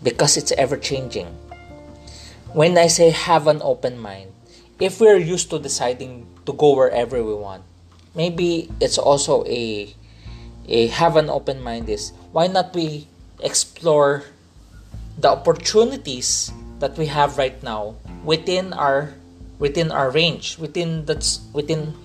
because 0.04 0.36
it's 0.36 0.52
ever 0.52 0.76
changing. 0.76 1.26
When 2.52 2.78
I 2.78 2.86
say 2.86 3.10
have 3.10 3.48
an 3.48 3.60
open 3.64 3.98
mind, 3.98 4.30
if 4.78 5.00
we're 5.00 5.18
used 5.18 5.50
to 5.50 5.58
deciding 5.58 6.28
to 6.46 6.52
go 6.52 6.76
wherever 6.76 7.24
we 7.24 7.34
want, 7.34 7.64
maybe 8.14 8.70
it's 8.80 8.98
also 8.98 9.44
a 9.46 9.90
a 10.68 10.86
have 10.88 11.16
an 11.16 11.28
open 11.28 11.60
mind 11.60 11.88
is 11.88 12.12
why 12.32 12.46
not 12.46 12.72
we 12.72 13.08
explore 13.40 14.24
the 15.18 15.28
opportunities 15.28 16.52
that 16.84 17.00
we 17.00 17.08
have 17.08 17.40
right 17.40 17.56
now 17.64 17.96
within 18.28 18.76
our 18.76 19.16
within 19.56 19.88
our 19.88 20.12
range, 20.12 20.60
within 20.60 21.08
that's 21.08 21.40
within 21.56 21.96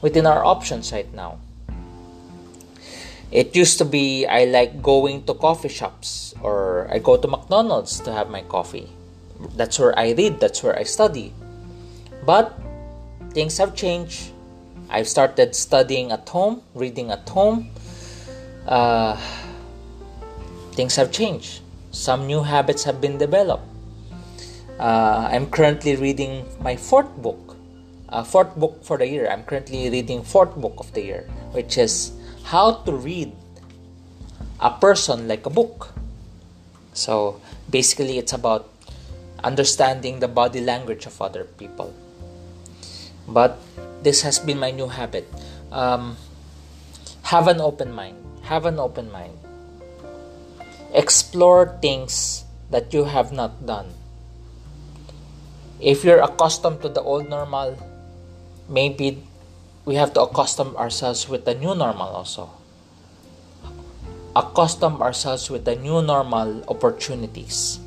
within 0.00 0.24
our 0.24 0.40
options 0.40 0.96
right 0.96 1.12
now. 1.12 1.36
It 3.28 3.52
used 3.52 3.76
to 3.78 3.84
be 3.84 4.24
I 4.24 4.48
like 4.48 4.80
going 4.80 5.28
to 5.28 5.36
coffee 5.36 5.68
shops 5.68 6.32
or 6.40 6.88
I 6.88 7.04
go 7.04 7.20
to 7.20 7.28
McDonald's 7.28 8.00
to 8.08 8.16
have 8.16 8.32
my 8.32 8.40
coffee. 8.48 8.88
That's 9.60 9.76
where 9.76 9.92
I 9.92 10.16
read, 10.16 10.40
that's 10.40 10.64
where 10.64 10.72
I 10.72 10.88
study. 10.88 11.36
But 12.24 12.56
things 13.36 13.60
have 13.60 13.76
changed. 13.76 14.32
I've 14.88 15.08
started 15.08 15.52
studying 15.52 16.12
at 16.16 16.24
home, 16.32 16.64
reading 16.72 17.12
at 17.12 17.28
home. 17.28 17.68
Uh, 18.64 19.20
things 20.72 20.96
have 20.96 21.12
changed. 21.12 21.60
Some 21.92 22.24
new 22.24 22.40
habits 22.40 22.84
have 22.88 23.04
been 23.04 23.18
developed. 23.18 23.73
Uh, 24.78 25.28
I'm 25.30 25.46
currently 25.50 25.94
reading 25.94 26.44
my 26.58 26.74
fourth 26.74 27.14
book, 27.22 27.56
uh, 28.08 28.24
fourth 28.24 28.56
book 28.56 28.82
for 28.82 28.98
the 28.98 29.06
year. 29.06 29.30
I'm 29.30 29.44
currently 29.44 29.88
reading 29.88 30.24
fourth 30.24 30.56
book 30.56 30.74
of 30.78 30.92
the 30.94 31.02
year, 31.02 31.30
which 31.52 31.78
is 31.78 32.10
how 32.42 32.82
to 32.82 32.92
read 32.92 33.32
a 34.58 34.70
person 34.70 35.28
like 35.28 35.46
a 35.46 35.50
book. 35.50 35.94
So 36.92 37.40
basically, 37.70 38.18
it's 38.18 38.32
about 38.32 38.68
understanding 39.44 40.18
the 40.18 40.28
body 40.28 40.60
language 40.60 41.06
of 41.06 41.22
other 41.22 41.44
people. 41.44 41.94
But 43.28 43.58
this 44.02 44.22
has 44.22 44.40
been 44.40 44.58
my 44.58 44.72
new 44.72 44.88
habit. 44.88 45.30
Um, 45.70 46.16
have 47.30 47.46
an 47.46 47.60
open 47.60 47.92
mind. 47.92 48.18
Have 48.42 48.66
an 48.66 48.80
open 48.80 49.10
mind. 49.12 49.38
Explore 50.92 51.78
things 51.80 52.44
that 52.70 52.92
you 52.92 53.04
have 53.04 53.30
not 53.30 53.66
done. 53.66 53.86
If 55.84 56.00
you're 56.00 56.24
accustomed 56.24 56.80
to 56.80 56.88
the 56.88 57.04
old 57.04 57.28
normal, 57.28 57.76
maybe 58.72 59.20
we 59.84 60.00
have 60.00 60.16
to 60.16 60.24
accustom 60.24 60.72
ourselves 60.80 61.28
with 61.28 61.44
the 61.44 61.52
new 61.52 61.76
normal 61.76 62.08
also. 62.08 62.48
Accustom 64.34 65.02
ourselves 65.04 65.50
with 65.52 65.68
the 65.68 65.76
new 65.76 66.00
normal 66.00 66.64
opportunities. 66.72 67.78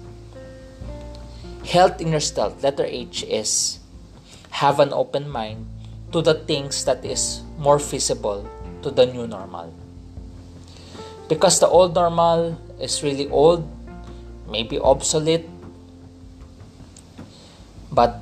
Health 1.66 2.00
in 2.00 2.14
your 2.14 2.22
stealth, 2.22 2.62
letter 2.62 2.86
H 2.86 3.26
is 3.26 3.80
have 4.62 4.80
an 4.80 4.94
open 4.94 5.28
mind 5.28 5.66
to 6.14 6.22
the 6.22 6.36
things 6.46 6.86
that 6.86 7.04
is 7.04 7.42
more 7.58 7.82
feasible 7.82 8.46
to 8.84 8.92
the 8.92 9.08
new 9.08 9.26
normal. 9.26 9.74
Because 11.28 11.60
the 11.60 11.68
old 11.68 11.96
normal 11.96 12.62
is 12.80 13.02
really 13.02 13.28
old, 13.34 13.66
maybe 14.48 14.78
obsolete, 14.78 15.50
but 17.98 18.22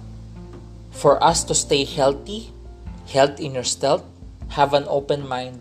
for 0.96 1.20
us 1.20 1.44
to 1.44 1.52
stay 1.52 1.84
healthy, 1.84 2.56
health 3.12 3.44
in 3.44 3.52
your 3.60 3.68
stealth, 3.68 4.08
have 4.56 4.72
an 4.72 4.88
open 4.88 5.28
mind 5.28 5.60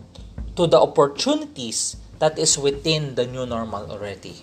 to 0.55 0.63
the 0.71 0.79
opportunities 0.79 1.99
that 2.23 2.39
is 2.39 2.55
within 2.55 3.19
the 3.19 3.27
new 3.27 3.45
normal 3.45 3.91
already. 3.91 4.39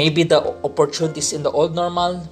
Maybe 0.00 0.22
the 0.24 0.40
opportunities 0.64 1.36
in 1.36 1.42
the 1.42 1.52
old 1.52 1.76
normal 1.76 2.24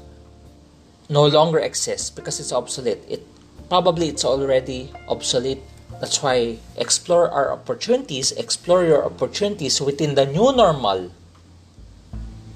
no 1.11 1.27
longer 1.27 1.59
exist 1.59 2.17
because 2.17 2.41
it's 2.41 2.53
obsolete. 2.53 3.05
It 3.05 3.29
probably 3.69 4.09
it's 4.09 4.25
already 4.25 4.89
obsolete. 5.07 5.61
That's 6.01 6.23
why 6.23 6.65
explore 6.81 7.29
our 7.29 7.53
opportunities, 7.53 8.33
explore 8.33 8.85
your 8.89 9.05
opportunities 9.05 9.83
within 9.83 10.15
the 10.15 10.25
new 10.25 10.49
normal. 10.57 11.13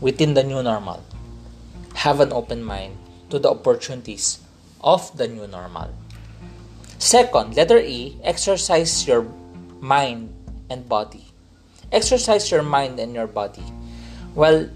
Within 0.00 0.32
the 0.32 0.44
new 0.44 0.62
normal. 0.62 1.04
Have 2.02 2.18
an 2.18 2.32
open 2.32 2.66
mind 2.66 2.98
to 3.30 3.38
the 3.38 3.54
opportunities 3.54 4.42
of 4.82 5.06
the 5.16 5.28
new 5.28 5.46
normal. 5.46 5.94
Second, 6.98 7.54
letter 7.54 7.78
E, 7.78 8.18
exercise 8.26 9.06
your 9.06 9.22
mind 9.78 10.34
and 10.68 10.88
body. 10.88 11.30
Exercise 11.94 12.50
your 12.50 12.66
mind 12.66 12.98
and 12.98 13.14
your 13.14 13.28
body. 13.28 13.62
Well, 14.34 14.66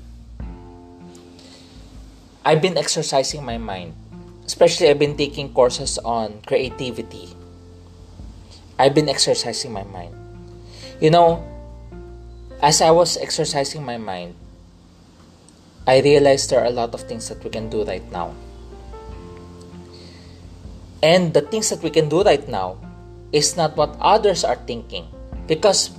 I've 2.45 2.63
been 2.63 2.79
exercising 2.79 3.43
my 3.43 3.59
mind. 3.59 3.99
Especially, 4.47 4.89
I've 4.89 5.03
been 5.03 5.17
taking 5.17 5.53
courses 5.53 5.99
on 5.99 6.43
creativity. 6.47 7.35
I've 8.79 8.95
been 8.95 9.09
exercising 9.09 9.73
my 9.73 9.83
mind. 9.83 10.15
You 11.01 11.11
know, 11.11 11.43
as 12.63 12.81
I 12.81 12.93
was 12.93 13.17
exercising 13.19 13.83
my 13.83 13.99
mind, 13.99 14.37
I 15.87 16.01
realized 16.03 16.51
there 16.51 16.61
are 16.61 16.67
a 16.67 16.75
lot 16.75 16.95
of 16.95 17.03
things 17.03 17.29
that 17.29 17.43
we 17.45 17.51
can 17.51 17.71
do 17.71 17.85
right 17.85 18.05
now. 18.11 18.35
And 21.03 21.33
the 21.33 21.43
things 21.43 21.71
that 21.71 21.83
we 21.83 21.91
can 21.91 22.09
do 22.09 22.23
right 22.23 22.47
now 22.49 22.79
is 23.33 23.57
not 23.57 23.77
what 23.77 23.97
others 24.01 24.43
are 24.43 24.59
thinking 24.67 25.07
because 25.47 25.91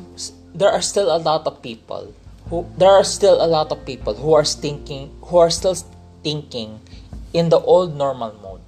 there 0.53 0.69
are 0.69 0.81
still 0.81 1.15
a 1.15 1.19
lot 1.19 1.47
of 1.47 1.61
people 1.61 2.13
who 2.49 2.65
there 2.77 2.91
are 2.91 3.03
still 3.03 3.39
a 3.39 3.47
lot 3.47 3.71
of 3.71 3.85
people 3.85 4.15
who 4.15 4.33
are 4.33 4.43
thinking 4.43 5.11
who 5.31 5.37
are 5.37 5.49
still 5.49 5.75
thinking 6.23 6.79
in 7.33 7.49
the 7.49 7.59
old 7.59 7.95
normal 7.95 8.33
mode. 8.41 8.61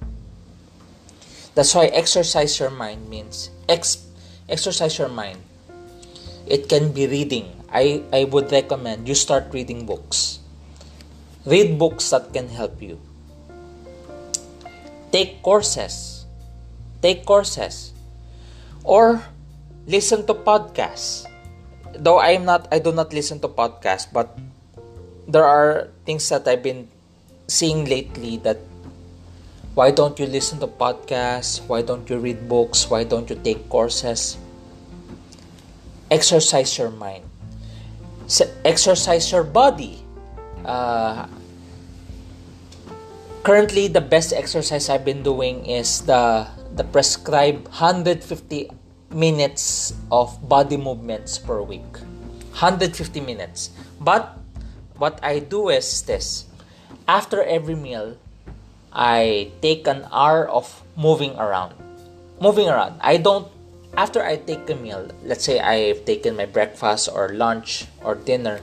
That's 1.54 1.74
why 1.74 1.86
exercise 1.86 2.58
your 2.60 2.70
mind 2.70 3.08
means 3.08 3.50
ex- 3.68 4.06
exercise 4.48 4.96
your 4.98 5.08
mind. 5.08 5.38
It 6.46 6.68
can 6.68 6.92
be 6.92 7.06
reading. 7.06 7.52
I, 7.70 8.02
I 8.12 8.24
would 8.24 8.50
recommend 8.50 9.06
you 9.06 9.14
start 9.14 9.52
reading 9.52 9.86
books. 9.86 10.39
Read 11.44 11.78
books 11.78 12.10
that 12.10 12.32
can 12.32 12.48
help 12.48 12.80
you. 12.82 13.00
Take 15.10 15.42
courses 15.42 16.20
take 17.00 17.24
courses, 17.24 17.92
or 18.84 19.24
listen 19.88 20.24
to 20.28 20.34
podcasts. 20.34 21.24
Though 21.96 22.20
I'm 22.20 22.44
not, 22.44 22.68
I 22.70 22.78
do 22.78 22.92
not 22.92 23.12
listen 23.12 23.40
to 23.40 23.48
podcasts, 23.48 24.06
but 24.12 24.38
there 25.26 25.44
are 25.44 25.88
things 26.04 26.28
that 26.28 26.46
I've 26.46 26.62
been 26.62 26.88
seeing 27.48 27.84
lately 27.84 28.36
that 28.44 28.58
why 29.74 29.90
don't 29.90 30.18
you 30.18 30.26
listen 30.26 30.60
to 30.60 30.66
podcasts? 30.66 31.66
Why 31.66 31.82
don't 31.82 32.08
you 32.08 32.18
read 32.18 32.48
books? 32.48 32.88
Why 32.88 33.04
don't 33.04 33.28
you 33.30 33.36
take 33.36 33.68
courses? 33.68 34.36
Exercise 36.10 36.76
your 36.76 36.90
mind. 36.90 37.24
Exercise 38.64 39.30
your 39.32 39.44
body. 39.44 40.04
Uh, 40.64 41.26
currently, 43.42 43.88
the 43.88 44.00
best 44.00 44.32
exercise 44.32 44.88
I've 44.88 45.04
been 45.04 45.22
doing 45.22 45.66
is 45.66 46.02
the 46.02 46.46
the 46.74 46.84
prescribed 46.84 47.66
150 47.68 48.70
minutes 49.10 49.92
of 50.10 50.38
body 50.48 50.76
movements 50.76 51.38
per 51.38 51.60
week. 51.62 51.98
150 52.54 53.20
minutes. 53.20 53.70
But 54.00 54.38
what 54.98 55.18
I 55.22 55.40
do 55.40 55.68
is 55.68 56.02
this 56.02 56.46
after 57.08 57.42
every 57.42 57.74
meal, 57.74 58.16
I 58.92 59.50
take 59.62 59.86
an 59.86 60.06
hour 60.12 60.46
of 60.46 60.82
moving 60.96 61.34
around. 61.38 61.74
Moving 62.40 62.68
around. 62.68 62.98
I 63.00 63.16
don't 63.18 63.50
after 63.96 64.22
I 64.22 64.36
take 64.36 64.70
a 64.70 64.76
meal, 64.76 65.10
let's 65.24 65.44
say 65.44 65.58
I've 65.58 66.04
taken 66.04 66.36
my 66.36 66.46
breakfast 66.46 67.08
or 67.10 67.34
lunch 67.34 67.86
or 68.04 68.14
dinner, 68.14 68.62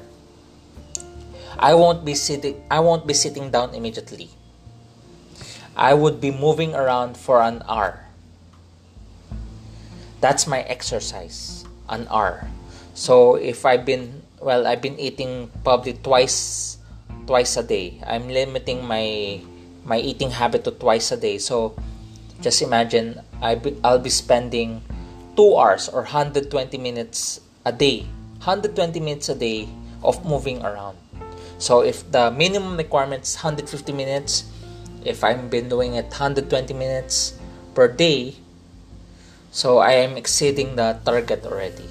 I 1.60 1.74
won't 1.74 2.06
be 2.06 2.13
sitting 2.13 2.62
I 2.70 2.80
won't 2.80 3.08
be 3.08 3.13
sitting 3.13 3.50
down 3.50 3.74
immediately. 3.74 4.30
I 5.76 5.93
would 5.93 6.22
be 6.22 6.32
moving 6.32 6.74
around 6.74 7.17
for 7.17 7.41
an 7.41 7.62
hour. 7.70 8.06
That's 10.22 10.48
my 10.48 10.62
exercise, 10.65 11.65
an 11.89 12.08
hour. 12.10 12.50
So 12.93 13.36
if 13.36 13.65
I've 13.65 13.86
been 13.86 14.22
well, 14.41 14.65
I've 14.65 14.82
been 14.82 15.00
eating 15.00 15.50
probably 15.63 15.93
twice 15.93 16.78
twice 17.26 17.58
a 17.58 17.63
day. 17.63 18.02
I'm 18.06 18.30
limiting 18.30 18.86
my 18.86 19.41
my 19.86 19.98
eating 19.98 20.32
habit 20.32 20.63
to 20.65 20.72
twice 20.72 21.12
a 21.12 21.17
day. 21.17 21.38
So 21.38 21.78
just 22.41 22.62
imagine 22.62 23.22
I 23.41 23.56
be, 23.56 23.78
I'll 23.84 24.02
be 24.02 24.10
spending 24.10 24.82
2 25.38 25.58
hours 25.58 25.89
or 25.89 26.02
120 26.02 26.50
minutes 26.78 27.41
a 27.65 27.72
day. 27.72 28.06
120 28.41 29.00
minutes 29.00 29.30
a 29.30 29.36
day 29.36 29.70
of 30.04 30.26
moving 30.26 30.62
around. 30.62 30.98
So 31.58 31.82
if 31.82 32.06
the 32.12 32.30
minimum 32.32 32.78
requirement 32.78 33.24
is 33.24 33.36
150 33.36 33.91
minutes, 33.93 34.46
if 35.04 35.24
I've 35.24 35.50
been 35.50 35.70
doing 35.70 35.96
it 35.96 36.13
120 36.13 36.74
minutes 36.74 37.38
per 37.74 37.88
day, 37.88 38.36
so 39.52 39.80
I 39.80 40.06
am 40.06 40.17
exceeding 40.17 40.76
the 40.76 41.00
target 41.04 41.46
already. 41.46 41.89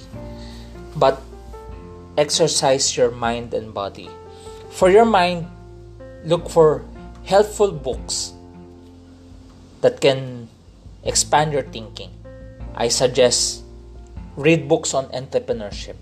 But 0.95 1.21
exercise 2.17 2.95
your 2.95 3.11
mind 3.11 3.53
and 3.53 3.73
body. 3.73 4.09
For 4.71 4.89
your 4.89 5.05
mind, 5.05 5.47
look 6.23 6.49
for 6.49 6.85
helpful 7.25 7.71
books 7.71 8.33
that 9.81 9.99
can 9.99 10.47
expand 11.03 11.51
your 11.51 11.63
thinking. 11.63 12.11
I 12.73 12.87
suggest 12.87 13.63
read 14.37 14.69
books 14.69 14.93
on 14.93 15.09
entrepreneurship, 15.09 15.97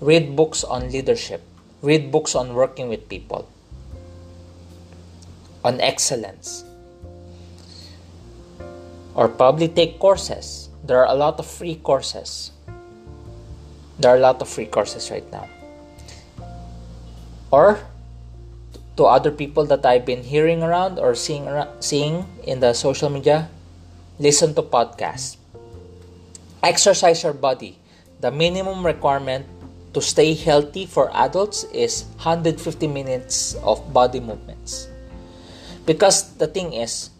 read 0.00 0.36
books 0.36 0.62
on 0.62 0.92
leadership, 0.92 1.42
read 1.82 2.10
books 2.10 2.34
on 2.34 2.54
working 2.54 2.88
with 2.88 3.08
people, 3.08 3.48
on 5.64 5.80
excellence, 5.80 6.64
or 9.14 9.28
probably 9.28 9.68
take 9.68 9.98
courses. 9.98 10.68
There 10.84 10.98
are 10.98 11.10
a 11.10 11.14
lot 11.14 11.38
of 11.38 11.46
free 11.46 11.76
courses. 11.76 12.52
There 13.98 14.10
are 14.10 14.16
a 14.16 14.20
lot 14.20 14.40
of 14.40 14.48
free 14.48 14.66
courses 14.66 15.10
right 15.10 15.26
now. 15.32 15.48
Or 17.50 17.80
to 18.96 19.04
other 19.04 19.30
people 19.30 19.64
that 19.66 19.84
I've 19.86 20.06
been 20.06 20.22
hearing 20.22 20.62
around 20.62 20.98
or 20.98 21.14
seeing 21.14 21.46
seeing 21.80 22.26
in 22.44 22.60
the 22.60 22.74
social 22.74 23.10
media, 23.10 23.50
listen 24.18 24.54
to 24.54 24.62
podcasts. 24.62 25.36
Exercise 26.62 27.22
your 27.22 27.32
body. 27.32 27.78
The 28.20 28.30
minimum 28.30 28.84
requirement 28.84 29.46
to 29.98 30.06
stay 30.06 30.30
healthy 30.32 30.86
for 30.86 31.10
adults 31.10 31.66
is 31.74 32.06
150 32.22 32.86
minutes 32.86 33.58
of 33.66 33.82
body 33.92 34.20
movements. 34.20 34.86
Because 35.86 36.38
the 36.38 36.46
thing 36.46 36.72
is, 36.72 37.10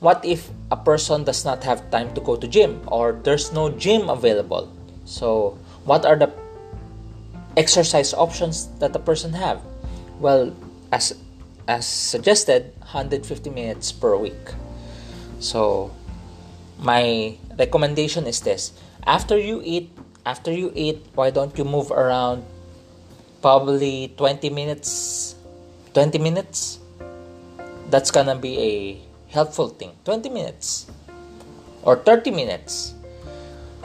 what 0.00 0.20
if 0.24 0.50
a 0.70 0.76
person 0.76 1.24
does 1.24 1.44
not 1.48 1.64
have 1.64 1.90
time 1.90 2.12
to 2.12 2.20
go 2.20 2.36
to 2.36 2.46
gym 2.46 2.84
or 2.92 3.16
there's 3.24 3.50
no 3.52 3.70
gym 3.70 4.10
available? 4.10 4.68
So, 5.06 5.56
what 5.88 6.04
are 6.04 6.16
the 6.16 6.28
exercise 7.56 8.12
options 8.12 8.68
that 8.78 8.92
the 8.92 9.00
person 9.00 9.32
have? 9.32 9.64
Well, 10.20 10.52
as 10.92 11.16
as 11.66 11.86
suggested, 11.86 12.76
150 12.92 13.48
minutes 13.48 13.92
per 13.92 14.16
week. 14.16 14.52
So, 15.40 15.90
my 16.76 17.38
recommendation 17.56 18.26
is 18.26 18.44
this: 18.44 18.76
after 19.06 19.38
you 19.38 19.62
eat, 19.64 19.88
after 20.28 20.52
you 20.52 20.68
eat, 20.76 21.00
why 21.16 21.32
don't 21.32 21.56
you 21.56 21.64
move 21.64 21.88
around? 21.88 22.44
Probably 23.40 24.12
20 24.20 24.52
minutes. 24.52 25.32
20 25.96 26.20
minutes. 26.20 26.84
That's 27.88 28.12
gonna 28.12 28.36
be 28.36 28.52
a 28.60 28.72
helpful 29.32 29.72
thing. 29.72 29.96
20 30.04 30.28
minutes 30.28 30.84
or 31.80 31.96
30 31.96 32.28
minutes. 32.30 32.92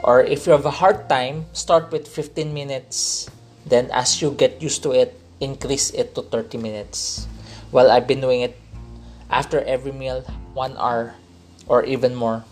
Or 0.04 0.20
if 0.20 0.44
you 0.44 0.52
have 0.52 0.68
a 0.68 0.84
hard 0.84 1.08
time, 1.08 1.48
start 1.56 1.88
with 1.88 2.04
15 2.04 2.52
minutes. 2.52 3.24
Then, 3.64 3.88
as 3.88 4.20
you 4.20 4.36
get 4.36 4.60
used 4.60 4.84
to 4.84 4.92
it, 4.92 5.16
increase 5.40 5.96
it 5.96 6.12
to 6.12 6.28
30 6.28 6.60
minutes. 6.60 7.24
Well, 7.72 7.88
I've 7.88 8.04
been 8.04 8.20
doing 8.20 8.44
it 8.44 8.60
after 9.32 9.64
every 9.64 9.96
meal, 9.96 10.20
one 10.52 10.76
hour 10.76 11.16
or 11.64 11.88
even 11.88 12.12
more. 12.12 12.44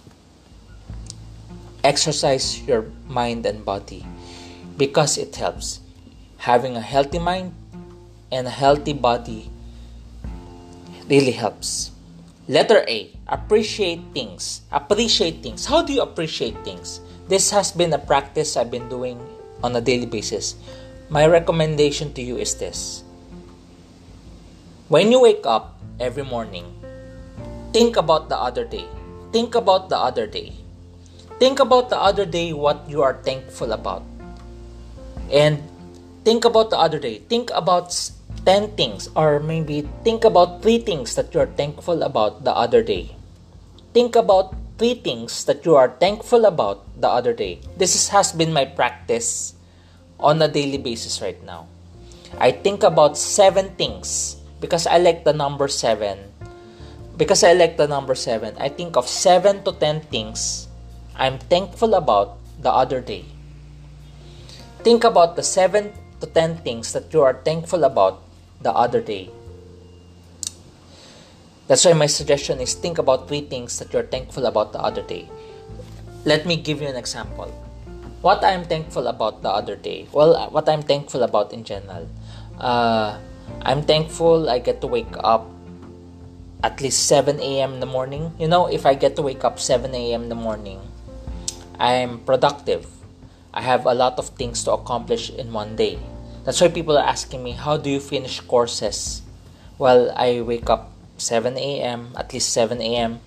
Exercise 1.85 2.62
your 2.62 2.87
mind 3.09 3.45
and 3.47 3.64
body 3.64 4.07
because 4.79 5.18
it 5.18 5.35
helps. 5.35 5.81
Having 6.38 6.77
a 6.77 6.81
healthy 6.81 7.18
mind 7.18 7.55
and 8.31 8.47
a 8.47 8.55
healthy 8.55 8.92
body 8.92 9.51
really 11.11 11.35
helps. 11.35 11.90
Letter 12.49 12.83
A 12.87 13.11
appreciate 13.29 14.03
things. 14.14 14.62
Appreciate 14.71 15.42
things. 15.42 15.66
How 15.66 15.83
do 15.83 15.92
you 15.92 16.03
appreciate 16.03 16.59
things? 16.64 17.01
This 17.29 17.51
has 17.51 17.71
been 17.71 17.92
a 17.92 17.99
practice 17.99 18.57
I've 18.57 18.71
been 18.71 18.88
doing 18.88 19.18
on 19.62 19.75
a 19.77 19.81
daily 19.81 20.07
basis. 20.07 20.55
My 21.11 21.27
recommendation 21.27 22.12
to 22.14 22.23
you 22.23 22.38
is 22.38 22.57
this 22.57 23.05
When 24.88 25.11
you 25.11 25.21
wake 25.23 25.47
up 25.47 25.79
every 25.99 26.25
morning, 26.25 26.66
think 27.73 27.97
about 27.97 28.29
the 28.29 28.38
other 28.38 28.64
day. 28.64 28.87
Think 29.33 29.55
about 29.55 29.88
the 29.88 29.99
other 29.99 30.27
day. 30.27 30.62
Think 31.42 31.59
about 31.59 31.90
the 31.90 31.98
other 31.98 32.22
day 32.22 32.55
what 32.55 32.87
you 32.87 33.02
are 33.02 33.18
thankful 33.26 33.74
about. 33.74 34.07
And 35.26 35.59
think 36.22 36.46
about 36.46 36.70
the 36.70 36.78
other 36.78 37.02
day. 37.02 37.18
Think 37.18 37.50
about 37.50 37.90
10 38.46 38.78
things, 38.78 39.11
or 39.18 39.42
maybe 39.42 39.83
think 40.07 40.22
about 40.22 40.62
3 40.62 40.78
things 40.87 41.18
that 41.18 41.35
you 41.35 41.42
are 41.42 41.50
thankful 41.59 42.07
about 42.07 42.46
the 42.46 42.55
other 42.55 42.78
day. 42.78 43.18
Think 43.90 44.14
about 44.14 44.55
3 44.78 45.02
things 45.02 45.42
that 45.50 45.66
you 45.66 45.74
are 45.74 45.90
thankful 45.98 46.46
about 46.46 46.87
the 47.02 47.11
other 47.11 47.35
day. 47.35 47.59
This 47.74 47.98
is, 47.98 48.07
has 48.14 48.31
been 48.31 48.55
my 48.55 48.62
practice 48.62 49.59
on 50.22 50.38
a 50.38 50.46
daily 50.46 50.78
basis 50.78 51.18
right 51.18 51.42
now. 51.42 51.66
I 52.38 52.55
think 52.55 52.87
about 52.87 53.18
seven 53.18 53.74
things 53.74 54.38
because 54.62 54.87
I 54.87 55.02
like 55.02 55.26
the 55.26 55.35
number 55.35 55.66
seven. 55.66 56.22
Because 57.18 57.42
I 57.42 57.59
like 57.59 57.83
the 57.83 57.90
number 57.90 58.14
seven, 58.14 58.55
I 58.62 58.68
think 58.68 58.94
of 58.94 59.11
seven 59.11 59.66
to 59.66 59.74
ten 59.74 60.07
things 60.07 60.70
I'm 61.22 61.38
thankful 61.38 61.94
about 61.94 62.35
the 62.58 62.74
other 62.74 63.00
day. 63.00 63.24
Think 64.82 65.04
about 65.06 65.37
the 65.38 65.46
seven 65.46 65.94
to 66.18 66.26
ten 66.26 66.58
things 66.66 66.92
that 66.98 67.14
you 67.14 67.22
are 67.22 67.38
thankful 67.46 67.85
about 67.87 68.18
the 68.61 68.74
other 68.74 69.00
day. 69.00 69.30
That's 71.68 71.85
why 71.87 71.94
my 71.94 72.11
suggestion 72.11 72.58
is 72.58 72.74
think 72.74 72.98
about 72.98 73.28
three 73.28 73.46
things 73.46 73.78
that 73.78 73.92
you're 73.92 74.11
thankful 74.11 74.46
about 74.50 74.72
the 74.72 74.82
other 74.82 75.02
day. 75.02 75.30
Let 76.24 76.44
me 76.44 76.56
give 76.56 76.82
you 76.82 76.88
an 76.88 76.96
example 76.96 77.54
what 78.22 78.42
I'm 78.44 78.64
thankful 78.64 79.11
about 79.11 79.42
the 79.42 79.50
other 79.50 79.76
day. 79.76 80.06
Well, 80.12 80.37
uh, 80.37 80.48
what 80.48 80.68
I'm 80.68 80.82
thankful 80.82 81.22
about 81.22 81.52
in 81.52 81.64
general. 81.64 82.08
Uh, 82.58 83.18
I'm 83.62 83.82
thankful 83.82 84.48
I 84.48 84.61
get 84.61 84.80
to 84.80 84.87
wake 84.87 85.14
up 85.22 85.50
at 86.62 86.80
least 86.80 87.06
7 87.11 87.40
a.m. 87.40 87.74
in 87.74 87.80
the 87.80 87.90
morning. 87.90 88.32
You 88.38 88.46
know, 88.46 88.66
if 88.70 88.87
I 88.87 88.94
get 88.94 89.16
to 89.16 89.22
wake 89.22 89.42
up 89.42 89.58
7 89.58 89.92
a.m. 89.92 90.22
in 90.22 90.28
the 90.28 90.38
morning, 90.38 90.80
I'm 91.78 92.20
productive. 92.20 92.87
I 93.52 93.62
have 93.62 93.87
a 93.87 93.94
lot 93.94 94.18
of 94.18 94.28
things 94.30 94.64
to 94.64 94.72
accomplish 94.72 95.30
in 95.30 95.52
one 95.52 95.76
day. 95.76 95.98
That's 96.44 96.61
why 96.61 96.68
people 96.68 96.98
are 96.98 97.06
asking 97.06 97.42
me, 97.42 97.52
how 97.52 97.76
do 97.76 97.90
you 97.90 98.00
finish 98.00 98.40
courses? 98.40 99.22
Well, 99.78 100.12
I 100.16 100.40
wake 100.40 100.68
up 100.70 100.90
7 101.18 101.56
a.m., 101.56 102.14
at 102.16 102.32
least 102.32 102.52
7 102.52 102.80
a.m. 102.80 103.20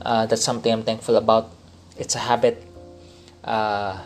Uh, 0.00 0.26
that's 0.26 0.42
something 0.42 0.72
I'm 0.72 0.82
thankful 0.82 1.16
about. 1.16 1.50
It's 1.98 2.14
a 2.14 2.20
habit 2.20 2.64
uh, 3.44 3.98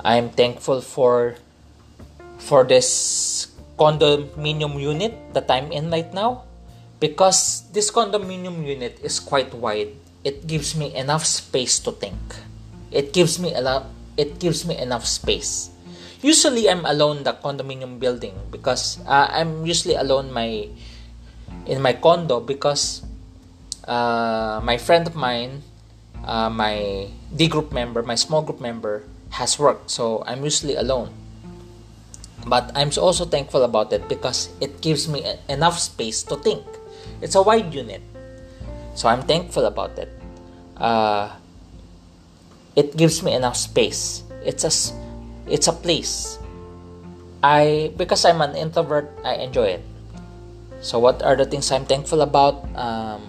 I'm 0.00 0.30
thankful 0.32 0.80
for 0.80 1.36
for 2.40 2.64
this 2.64 3.52
condominium 3.76 4.80
unit 4.80 5.12
that 5.36 5.50
I'm 5.52 5.72
in 5.72 5.92
right 5.92 6.08
now 6.12 6.44
because 7.00 7.68
this 7.72 7.92
condominium 7.92 8.64
unit 8.64 9.00
is 9.04 9.20
quite 9.20 9.52
wide. 9.52 9.92
It 10.24 10.46
gives 10.46 10.76
me 10.76 10.94
enough 10.94 11.24
space 11.24 11.78
to 11.80 11.92
think. 11.92 12.18
It 12.90 13.12
gives 13.12 13.38
me 13.38 13.54
a 13.54 13.60
lot. 13.60 13.86
It 14.16 14.38
gives 14.38 14.66
me 14.66 14.76
enough 14.76 15.06
space. 15.06 15.70
Usually, 16.20 16.68
I'm 16.68 16.84
alone 16.84 17.24
the 17.24 17.32
condominium 17.32 17.98
building 17.98 18.36
because 18.50 19.00
uh, 19.08 19.32
I'm 19.32 19.64
usually 19.64 19.96
alone 19.96 20.28
my 20.32 20.68
in 21.64 21.80
my 21.80 21.94
condo 21.96 22.40
because 22.40 23.00
uh, 23.88 24.60
my 24.62 24.76
friend 24.76 25.08
of 25.08 25.16
mine 25.16 25.64
uh, 26.24 26.50
my 26.50 27.08
D 27.34 27.48
group 27.48 27.72
member, 27.72 28.02
my 28.02 28.14
small 28.14 28.42
group 28.42 28.60
member, 28.60 29.04
has 29.30 29.58
work, 29.58 29.86
so 29.86 30.22
I'm 30.26 30.42
usually 30.44 30.76
alone. 30.76 31.10
But 32.46 32.72
I'm 32.74 32.90
also 32.98 33.24
thankful 33.24 33.62
about 33.62 33.92
it 33.92 34.08
because 34.08 34.48
it 34.60 34.80
gives 34.80 35.08
me 35.08 35.24
enough 35.48 35.78
space 35.78 36.22
to 36.24 36.36
think. 36.36 36.64
It's 37.20 37.34
a 37.34 37.42
wide 37.42 37.72
unit, 37.72 38.00
so 39.00 39.08
I'm 39.08 39.24
thankful 39.24 39.64
about 39.64 39.96
it. 39.96 40.12
Uh, 40.76 41.32
it 42.76 42.98
gives 43.00 43.22
me 43.22 43.32
enough 43.32 43.56
space. 43.56 44.22
It's 44.44 44.60
a, 44.60 44.72
it's 45.48 45.68
a 45.68 45.72
place. 45.72 46.36
I 47.42 47.94
because 47.96 48.26
I'm 48.26 48.42
an 48.44 48.52
introvert, 48.54 49.08
I 49.24 49.40
enjoy 49.40 49.80
it. 49.80 49.84
So 50.82 50.98
what 50.98 51.22
are 51.22 51.34
the 51.34 51.46
things 51.46 51.72
I'm 51.72 51.86
thankful 51.86 52.20
about? 52.20 52.60
Um, 52.76 53.24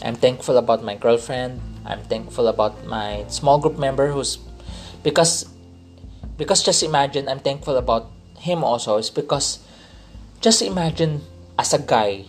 I'm 0.00 0.16
thankful 0.16 0.56
about 0.56 0.82
my 0.82 0.96
girlfriend. 0.96 1.60
I'm 1.84 2.00
thankful 2.04 2.48
about 2.48 2.86
my 2.86 3.28
small 3.28 3.60
group 3.60 3.76
member 3.76 4.08
who's 4.08 4.38
because 5.04 5.44
because 6.38 6.64
just 6.64 6.82
imagine 6.82 7.28
I'm 7.28 7.40
thankful 7.40 7.76
about 7.76 8.08
him 8.38 8.64
also 8.64 8.96
is 8.96 9.10
because 9.10 9.60
just 10.40 10.62
imagine 10.62 11.20
as 11.58 11.76
a 11.76 11.78
guy 11.78 12.24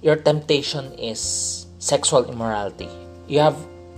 your 0.00 0.16
temptation 0.16 0.96
is 0.96 1.59
sexual 1.80 2.30
immorality. 2.30 2.88
You 3.26 3.40
have 3.40 3.56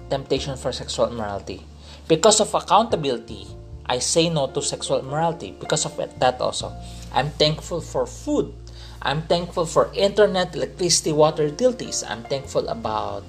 temptation 0.08 0.56
for 0.56 0.72
sexual 0.72 1.10
immorality. 1.10 1.66
Because 2.08 2.40
of 2.40 2.54
accountability, 2.54 3.46
I 3.84 3.98
say 3.98 4.30
no 4.30 4.46
to 4.46 4.62
sexual 4.62 5.00
immorality. 5.00 5.52
Because 5.58 5.84
of 5.84 5.98
that 5.98 6.40
also, 6.40 6.72
I'm 7.12 7.28
thankful 7.36 7.82
for 7.82 8.06
food. 8.06 8.54
I'm 9.02 9.22
thankful 9.26 9.66
for 9.66 9.90
internet, 9.92 10.54
electricity, 10.54 11.12
water, 11.12 11.50
utilities. 11.50 12.04
I'm 12.06 12.22
thankful 12.22 12.68
about 12.68 13.24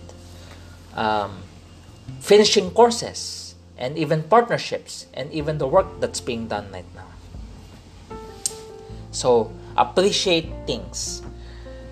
um, 0.95 1.41
finishing 2.19 2.69
courses, 2.71 3.55
and 3.77 3.97
even 3.97 4.21
partnerships, 4.23 5.07
and 5.13 5.33
even 5.33 5.57
the 5.57 5.67
work 5.67 5.87
that's 5.99 6.21
being 6.21 6.47
done 6.47 6.69
right 6.71 6.85
now. 6.93 7.09
So, 9.09 9.51
appreciate 9.75 10.49
things. 10.67 11.23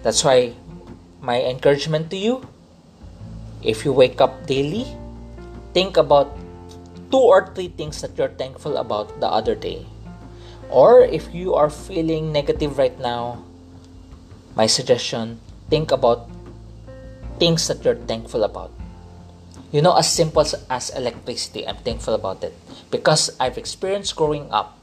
That's 0.03 0.23
why 0.23 0.53
my 1.21 1.41
encouragement 1.41 2.09
to 2.09 2.17
you 2.17 2.41
if 3.61 3.85
you 3.85 3.93
wake 3.93 4.19
up 4.19 4.47
daily, 4.47 4.89
think 5.73 5.97
about 5.97 6.33
two 7.11 7.21
or 7.21 7.53
three 7.53 7.69
things 7.69 8.01
that 8.01 8.17
you're 8.17 8.33
thankful 8.33 8.77
about 8.77 9.19
the 9.19 9.27
other 9.27 9.53
day. 9.53 9.85
Or 10.69 11.01
if 11.01 11.33
you 11.33 11.53
are 11.53 11.69
feeling 11.69 12.31
negative 12.31 12.77
right 12.77 12.97
now, 12.99 13.45
my 14.55 14.65
suggestion 14.65 15.39
think 15.69 15.91
about 15.91 16.29
things 17.39 17.67
that 17.67 17.85
you're 17.85 18.01
thankful 18.09 18.43
about. 18.43 18.71
You 19.71 19.81
know, 19.81 19.95
as 19.95 20.11
simple 20.11 20.41
as 20.41 20.89
electricity, 20.89 21.67
I'm 21.67 21.77
thankful 21.77 22.13
about 22.13 22.43
it 22.43 22.53
because 22.89 23.29
I've 23.39 23.57
experienced 23.57 24.15
growing 24.15 24.51
up 24.51 24.77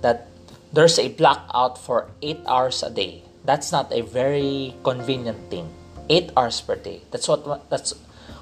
that 0.00 0.28
there's 0.72 0.98
a 0.98 1.08
blackout 1.08 1.76
for 1.76 2.08
8 2.22 2.40
hours 2.46 2.82
a 2.82 2.90
day. 2.90 3.22
That's 3.44 3.72
not 3.72 3.92
a 3.92 4.00
very 4.00 4.74
convenient 4.84 5.50
thing. 5.50 5.68
8 6.10 6.34
hours 6.36 6.60
per 6.60 6.74
day. 6.74 7.06
That's 7.14 7.30
what 7.30 7.70
that's 7.70 7.94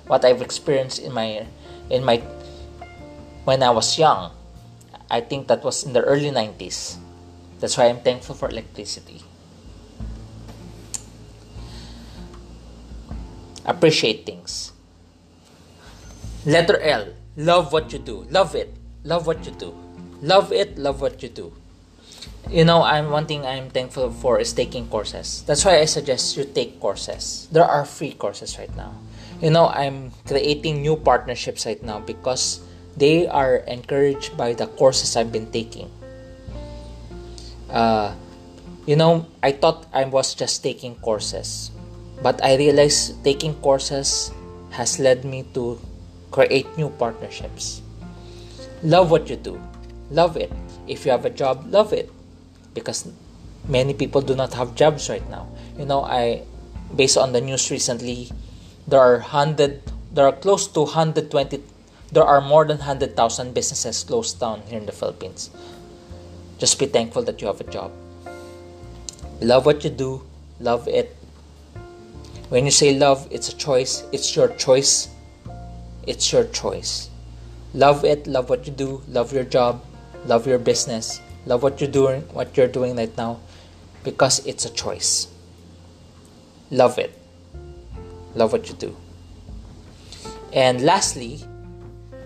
what 0.08 0.24
I've 0.24 0.40
experienced 0.40 1.04
in 1.04 1.12
my 1.12 1.44
in 1.92 2.02
my 2.02 2.24
when 3.44 3.62
I 3.62 3.70
was 3.70 4.00
young. 4.00 4.32
I 5.12 5.20
think 5.20 5.48
that 5.48 5.62
was 5.64 5.84
in 5.84 5.92
the 5.92 6.00
early 6.00 6.32
90s. 6.32 6.96
That's 7.60 7.76
why 7.76 7.88
I'm 7.88 8.00
thankful 8.00 8.34
for 8.34 8.48
electricity. 8.48 9.24
Appreciate 13.64 14.24
things. 14.24 14.72
Letter 16.44 16.80
L. 16.80 17.12
Love 17.36 17.72
what 17.72 17.92
you 17.92 17.98
do. 17.98 18.24
Love 18.30 18.54
it. 18.54 18.72
Love 19.04 19.26
what 19.26 19.44
you 19.44 19.52
do. 19.52 19.76
Love 20.20 20.52
it. 20.52 20.78
Love 20.78 21.00
what 21.00 21.22
you 21.22 21.28
do. 21.28 21.52
You 22.48 22.64
know, 22.64 22.80
I'm 22.80 23.10
one 23.10 23.26
thing 23.26 23.44
I'm 23.44 23.68
thankful 23.68 24.10
for 24.10 24.40
is 24.40 24.54
taking 24.54 24.88
courses. 24.88 25.44
That's 25.44 25.66
why 25.66 25.80
I 25.80 25.84
suggest 25.84 26.34
you 26.34 26.44
take 26.48 26.80
courses. 26.80 27.46
There 27.52 27.64
are 27.64 27.84
free 27.84 28.12
courses 28.12 28.56
right 28.58 28.74
now. 28.74 28.96
You 29.42 29.50
know, 29.50 29.68
I'm 29.68 30.12
creating 30.26 30.80
new 30.80 30.96
partnerships 30.96 31.66
right 31.66 31.82
now 31.82 32.00
because 32.00 32.64
they 32.96 33.28
are 33.28 33.56
encouraged 33.68 34.36
by 34.38 34.54
the 34.54 34.66
courses 34.66 35.14
I've 35.14 35.30
been 35.30 35.52
taking. 35.52 35.92
Uh, 37.68 38.14
you 38.86 38.96
know, 38.96 39.28
I 39.42 39.52
thought 39.52 39.84
I 39.92 40.06
was 40.06 40.34
just 40.34 40.62
taking 40.62 40.96
courses, 41.04 41.70
but 42.22 42.42
I 42.42 42.56
realized 42.56 43.22
taking 43.24 43.60
courses 43.60 44.32
has 44.70 44.98
led 44.98 45.22
me 45.22 45.44
to 45.52 45.78
create 46.30 46.66
new 46.78 46.88
partnerships. 46.96 47.82
Love 48.82 49.10
what 49.10 49.28
you 49.28 49.36
do, 49.36 49.60
love 50.10 50.38
it. 50.38 50.50
If 50.88 51.04
you 51.04 51.12
have 51.12 51.26
a 51.26 51.30
job, 51.30 51.68
love 51.68 51.92
it, 51.92 52.08
because 52.80 53.10
many 53.66 53.94
people 53.94 54.20
do 54.20 54.34
not 54.34 54.54
have 54.54 54.74
jobs 54.74 55.08
right 55.08 55.28
now. 55.30 55.48
You 55.78 55.86
know, 55.86 56.02
I 56.02 56.42
based 56.94 57.16
on 57.16 57.32
the 57.32 57.40
news 57.40 57.70
recently, 57.70 58.30
there 58.86 59.00
are 59.00 59.18
hundred, 59.18 59.82
there 60.12 60.26
are 60.26 60.32
close 60.32 60.66
to 60.68 60.80
120 60.82 61.62
there 62.10 62.24
are 62.24 62.40
more 62.40 62.64
than 62.64 62.78
100,000 62.78 63.52
businesses 63.52 64.02
closed 64.02 64.40
down 64.40 64.62
here 64.62 64.78
in 64.78 64.86
the 64.86 64.92
Philippines. 64.92 65.50
Just 66.58 66.78
be 66.78 66.86
thankful 66.86 67.22
that 67.24 67.40
you 67.42 67.46
have 67.46 67.60
a 67.60 67.64
job. 67.64 67.92
Love 69.40 69.66
what 69.66 69.84
you 69.84 69.90
do, 69.90 70.22
love 70.58 70.88
it. 70.88 71.14
When 72.48 72.64
you 72.64 72.70
say 72.70 72.96
love, 72.96 73.28
it's 73.30 73.50
a 73.50 73.56
choice, 73.56 74.04
it's 74.10 74.34
your 74.34 74.48
choice. 74.56 75.08
It's 76.06 76.32
your 76.32 76.44
choice. 76.46 77.10
Love 77.74 78.04
it, 78.04 78.26
love 78.26 78.48
what 78.48 78.66
you 78.66 78.72
do, 78.72 79.02
love 79.08 79.30
your 79.32 79.44
job, 79.44 79.84
love 80.24 80.46
your 80.46 80.58
business, 80.58 81.20
love 81.48 81.62
what 81.62 81.80
you're 81.80 81.90
doing, 81.90 82.20
what 82.36 82.56
you're 82.56 82.68
doing 82.68 82.94
right 82.96 83.16
now 83.16 83.40
because 84.04 84.44
it's 84.46 84.64
a 84.64 84.70
choice. 84.70 85.28
Love 86.70 86.98
it. 86.98 87.16
Love 88.34 88.52
what 88.52 88.68
you 88.68 88.74
do. 88.74 88.94
And 90.52 90.82
lastly, 90.82 91.40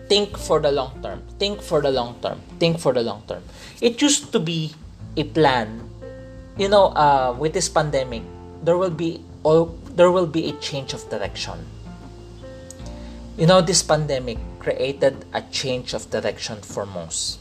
think 0.09 0.37
for 0.37 0.59
the 0.61 0.73
long 0.73 1.01
term. 1.03 1.23
Think 1.39 1.63
for 1.63 1.81
the 1.81 1.91
long 1.91 2.19
term. 2.21 2.41
Think 2.59 2.79
for 2.79 2.93
the 2.93 3.03
long 3.03 3.23
term. 3.29 3.43
It 3.81 4.03
used 4.03 4.33
to 4.33 4.41
be 4.41 4.75
a 5.17 5.25
plan. 5.25 5.89
You 6.59 6.69
know, 6.69 6.93
uh, 6.93 7.35
with 7.39 7.55
this 7.55 7.69
pandemic, 7.69 8.23
there 8.63 8.77
will 8.77 8.91
be 8.91 9.25
all 9.43 9.79
there 9.95 10.11
will 10.11 10.27
be 10.27 10.51
a 10.51 10.53
change 10.59 10.93
of 10.93 11.09
direction. 11.11 11.59
You 13.39 13.47
know, 13.47 13.61
this 13.61 13.83
pandemic 13.83 14.39
created 14.59 15.25
a 15.33 15.43
change 15.51 15.95
of 15.95 16.11
direction 16.11 16.61
for 16.61 16.85
most. 16.87 17.41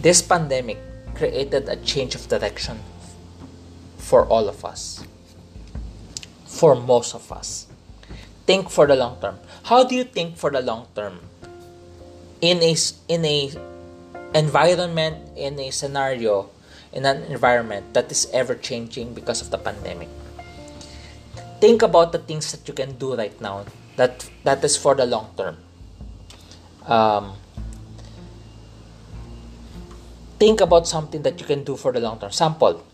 This 0.00 0.22
pandemic 0.22 0.78
created 1.16 1.68
a 1.68 1.76
change 1.76 2.14
of 2.14 2.28
direction 2.28 2.80
for 3.96 4.24
all 4.26 4.48
of 4.48 4.64
us. 4.64 5.04
For 6.44 6.74
most 6.74 7.14
of 7.14 7.32
us. 7.32 7.66
Think 8.46 8.70
for 8.70 8.86
the 8.86 8.94
long 8.94 9.18
term. 9.20 9.40
How 9.64 9.82
do 9.82 9.94
you 9.94 10.04
think 10.04 10.36
for 10.36 10.50
the 10.50 10.60
long 10.60 10.86
term? 10.94 11.20
in 12.40 12.60
a 12.62 12.74
in 13.08 13.24
a 13.24 13.50
environment 14.34 15.16
in 15.36 15.58
a 15.58 15.70
scenario 15.70 16.50
in 16.92 17.04
an 17.06 17.22
environment 17.32 17.94
that 17.94 18.10
is 18.12 18.28
ever 18.32 18.54
changing 18.54 19.14
because 19.14 19.40
of 19.40 19.50
the 19.50 19.58
pandemic 19.58 20.08
think 21.60 21.80
about 21.80 22.12
the 22.12 22.18
things 22.18 22.52
that 22.52 22.66
you 22.68 22.74
can 22.74 22.92
do 22.98 23.14
right 23.16 23.40
now 23.40 23.64
that 23.96 24.28
that 24.44 24.62
is 24.62 24.76
for 24.76 24.94
the 24.94 25.06
long 25.06 25.32
term 25.36 25.56
um, 26.84 27.32
think 30.38 30.60
about 30.60 30.86
something 30.86 31.22
that 31.22 31.40
you 31.40 31.46
can 31.46 31.64
do 31.64 31.76
for 31.76 31.92
the 31.92 32.00
long 32.00 32.18
term 32.18 32.30
sample 32.30 32.84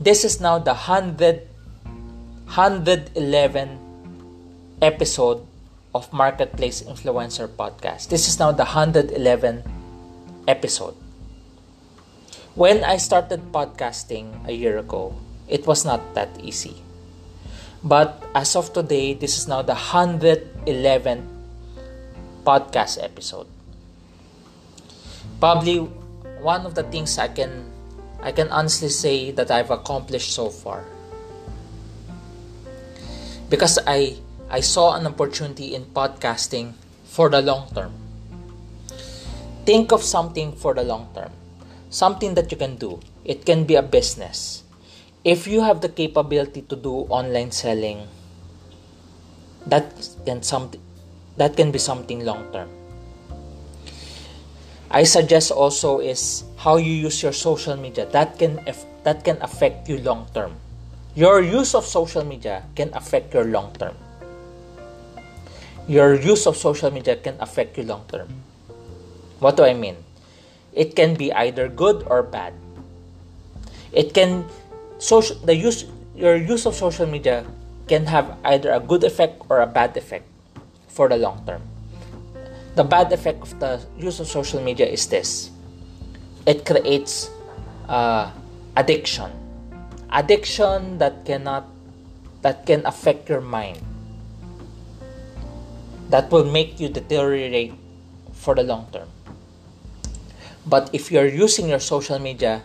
this 0.00 0.24
is 0.24 0.40
now 0.40 0.58
the 0.58 0.74
100 0.74 1.48
111 2.46 3.78
episode 4.80 5.42
of 5.94 6.12
Marketplace 6.12 6.82
Influencer 6.82 7.48
Podcast. 7.48 8.08
This 8.08 8.28
is 8.28 8.38
now 8.38 8.52
the 8.52 8.64
111 8.64 9.64
episode. 10.46 10.94
When 12.54 12.84
I 12.84 12.96
started 12.96 13.52
podcasting 13.52 14.46
a 14.46 14.52
year 14.52 14.78
ago, 14.78 15.16
it 15.48 15.66
was 15.66 15.84
not 15.84 16.14
that 16.14 16.28
easy. 16.40 16.82
But 17.82 18.24
as 18.34 18.54
of 18.54 18.72
today, 18.72 19.14
this 19.14 19.36
is 19.36 19.48
now 19.48 19.62
the 19.62 19.74
111th 19.74 21.26
podcast 22.44 23.02
episode. 23.02 23.48
Probably 25.40 25.88
one 26.40 26.66
of 26.66 26.74
the 26.74 26.82
things 26.84 27.18
I 27.18 27.28
can 27.28 27.70
I 28.22 28.32
can 28.32 28.48
honestly 28.48 28.88
say 28.88 29.30
that 29.32 29.50
I've 29.50 29.70
accomplished 29.70 30.32
so 30.32 30.48
far. 30.48 30.84
Because 33.48 33.78
I 33.86 34.16
I 34.50 34.60
saw 34.60 34.94
an 34.94 35.06
opportunity 35.06 35.74
in 35.74 35.86
podcasting 35.90 36.74
for 37.04 37.28
the 37.28 37.42
long 37.42 37.68
term. 37.74 37.92
Think 39.64 39.90
of 39.90 40.02
something 40.02 40.54
for 40.54 40.74
the 40.74 40.84
long 40.84 41.10
term, 41.14 41.30
something 41.90 42.34
that 42.34 42.50
you 42.52 42.58
can 42.58 42.76
do. 42.76 43.00
It 43.24 43.44
can 43.44 43.64
be 43.64 43.74
a 43.74 43.82
business. 43.82 44.62
If 45.24 45.46
you 45.46 45.62
have 45.62 45.80
the 45.80 45.88
capability 45.88 46.62
to 46.70 46.76
do 46.76 47.10
online 47.10 47.50
selling, 47.50 48.06
that 49.66 49.90
can 50.24 50.42
some 50.42 50.70
that 51.36 51.56
can 51.56 51.72
be 51.74 51.78
something 51.78 52.24
long 52.24 52.46
term. 52.52 52.70
I 54.90 55.02
suggest 55.04 55.50
also 55.50 55.98
is 55.98 56.44
how 56.56 56.76
you 56.76 56.92
use 56.92 57.22
your 57.22 57.32
social 57.32 57.76
media. 57.76 58.06
That 58.06 58.38
can 58.38 58.60
that 59.04 59.24
can 59.24 59.38
affect 59.42 59.88
you 59.88 59.98
long 59.98 60.26
term. 60.34 60.54
Your 61.14 61.40
use 61.40 61.74
of 61.74 61.84
social 61.84 62.24
media 62.24 62.62
can 62.74 62.92
affect 62.94 63.34
your 63.34 63.44
long 63.44 63.72
term 63.74 63.96
your 65.86 66.14
use 66.14 66.46
of 66.46 66.56
social 66.56 66.90
media 66.90 67.16
can 67.16 67.38
affect 67.40 67.78
you 67.78 67.84
long 67.84 68.04
term. 68.10 68.28
What 69.38 69.56
do 69.56 69.64
I 69.64 69.74
mean? 69.74 69.96
It 70.72 70.96
can 70.96 71.14
be 71.14 71.32
either 71.32 71.68
good 71.68 72.04
or 72.06 72.22
bad. 72.22 72.52
It 73.92 74.12
can 74.12 74.44
social 74.98 75.36
the 75.46 75.54
use 75.54 75.86
your 76.14 76.36
use 76.36 76.66
of 76.66 76.74
social 76.74 77.06
media 77.06 77.46
can 77.86 78.06
have 78.06 78.36
either 78.44 78.72
a 78.72 78.80
good 78.80 79.04
effect 79.04 79.40
or 79.48 79.62
a 79.62 79.66
bad 79.66 79.96
effect 79.96 80.26
for 80.88 81.08
the 81.08 81.16
long 81.16 81.46
term. 81.46 81.62
The 82.76 82.84
bad 82.84 83.08
effect 83.10 83.40
of 83.40 83.58
the 83.58 83.80
use 83.96 84.20
of 84.20 84.28
social 84.28 84.60
media 84.60 84.84
is 84.84 85.08
this. 85.08 85.48
It 86.44 86.68
creates 86.68 87.32
uh, 87.88 88.30
addiction. 88.76 89.32
Addiction 90.12 90.98
that 90.98 91.24
cannot 91.24 91.64
that 92.44 92.68
can 92.68 92.84
affect 92.84 93.32
your 93.32 93.40
mind 93.40 93.80
that 96.10 96.30
will 96.30 96.44
make 96.44 96.78
you 96.78 96.88
deteriorate 96.88 97.74
for 98.32 98.54
the 98.54 98.62
long 98.62 98.86
term. 98.92 99.08
But 100.66 100.90
if 100.92 101.10
you're 101.10 101.26
using 101.26 101.68
your 101.68 101.80
social 101.80 102.18
media 102.18 102.62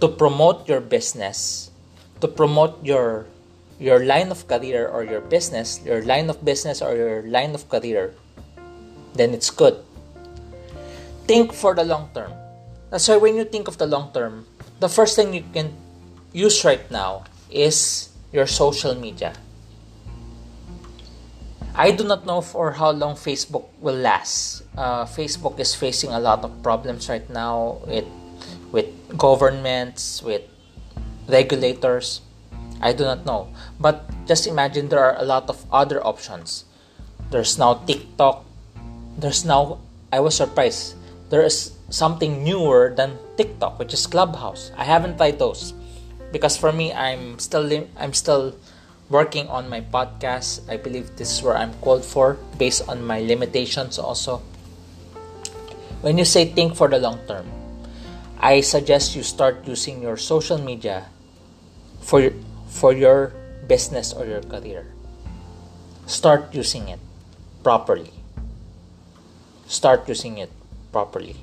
to 0.00 0.08
promote 0.08 0.68
your 0.68 0.80
business, 0.80 1.70
to 2.20 2.28
promote 2.28 2.76
your 2.84 3.26
your 3.80 4.04
line 4.04 4.28
of 4.30 4.46
career 4.46 4.86
or 4.86 5.02
your 5.02 5.24
business, 5.24 5.80
your 5.80 6.04
line 6.04 6.28
of 6.28 6.44
business 6.44 6.82
or 6.84 6.94
your 6.94 7.22
line 7.24 7.56
of 7.56 7.64
career, 7.72 8.12
then 9.14 9.34
it's 9.34 9.50
good. 9.50 9.76
Think 11.26 11.52
for 11.52 11.74
the 11.74 11.84
long 11.84 12.10
term. 12.14 12.32
That's 12.90 13.06
why 13.08 13.16
when 13.16 13.36
you 13.36 13.44
think 13.44 13.68
of 13.68 13.78
the 13.78 13.86
long 13.86 14.10
term, 14.12 14.46
the 14.80 14.88
first 14.88 15.14
thing 15.14 15.34
you 15.34 15.44
can 15.52 15.72
use 16.32 16.64
right 16.64 16.90
now 16.90 17.24
is 17.50 18.10
your 18.32 18.46
social 18.46 18.94
media. 18.94 19.34
I 21.74 21.92
do 21.92 22.02
not 22.02 22.26
know 22.26 22.40
for 22.40 22.72
how 22.72 22.90
long 22.90 23.14
Facebook 23.14 23.64
will 23.80 23.94
last. 23.94 24.62
Uh, 24.76 25.06
Facebook 25.06 25.58
is 25.60 25.74
facing 25.74 26.10
a 26.10 26.18
lot 26.18 26.44
of 26.44 26.50
problems 26.62 27.08
right 27.08 27.28
now. 27.30 27.78
It 27.86 28.06
with 28.72 28.90
governments, 29.16 30.22
with 30.22 30.42
regulators. 31.28 32.20
I 32.80 32.92
do 32.92 33.04
not 33.04 33.24
know. 33.24 33.54
But 33.78 34.04
just 34.26 34.46
imagine 34.46 34.88
there 34.88 35.02
are 35.02 35.16
a 35.18 35.24
lot 35.24 35.48
of 35.48 35.64
other 35.72 36.04
options. 36.04 36.64
There's 37.30 37.58
now 37.58 37.74
TikTok. 37.86 38.44
There's 39.20 39.44
now, 39.44 39.84
I 40.10 40.20
was 40.20 40.34
surprised, 40.34 40.96
there 41.28 41.44
is 41.44 41.76
something 41.90 42.42
newer 42.42 42.94
than 42.96 43.18
TikTok, 43.36 43.78
which 43.78 43.92
is 43.92 44.06
Clubhouse. 44.06 44.72
I 44.78 44.84
haven't 44.84 45.18
tried 45.18 45.38
those 45.38 45.74
because 46.32 46.56
for 46.56 46.72
me, 46.72 46.88
I'm 46.94 47.38
still 47.38 47.68
I'm 48.00 48.14
still 48.14 48.56
working 49.10 49.46
on 49.52 49.68
my 49.68 49.82
podcast. 49.84 50.64
I 50.72 50.78
believe 50.80 51.20
this 51.20 51.36
is 51.36 51.42
where 51.42 51.52
I'm 51.52 51.74
called 51.84 52.00
for 52.02 52.38
based 52.56 52.88
on 52.88 53.04
my 53.04 53.20
limitations 53.20 53.98
also. 53.98 54.40
When 56.00 56.16
you 56.16 56.24
say 56.24 56.46
think 56.48 56.74
for 56.74 56.88
the 56.88 56.98
long 56.98 57.20
term, 57.28 57.44
I 58.40 58.64
suggest 58.64 59.14
you 59.14 59.22
start 59.22 59.68
using 59.68 60.00
your 60.00 60.16
social 60.16 60.56
media 60.56 61.12
for 62.00 62.32
for 62.72 62.96
your 62.96 63.36
business 63.68 64.16
or 64.16 64.24
your 64.24 64.40
career. 64.40 64.88
Start 66.08 66.56
using 66.56 66.88
it 66.88 66.98
properly. 67.62 68.19
Start 69.70 70.08
using 70.10 70.38
it 70.38 70.50
properly. 70.90 71.38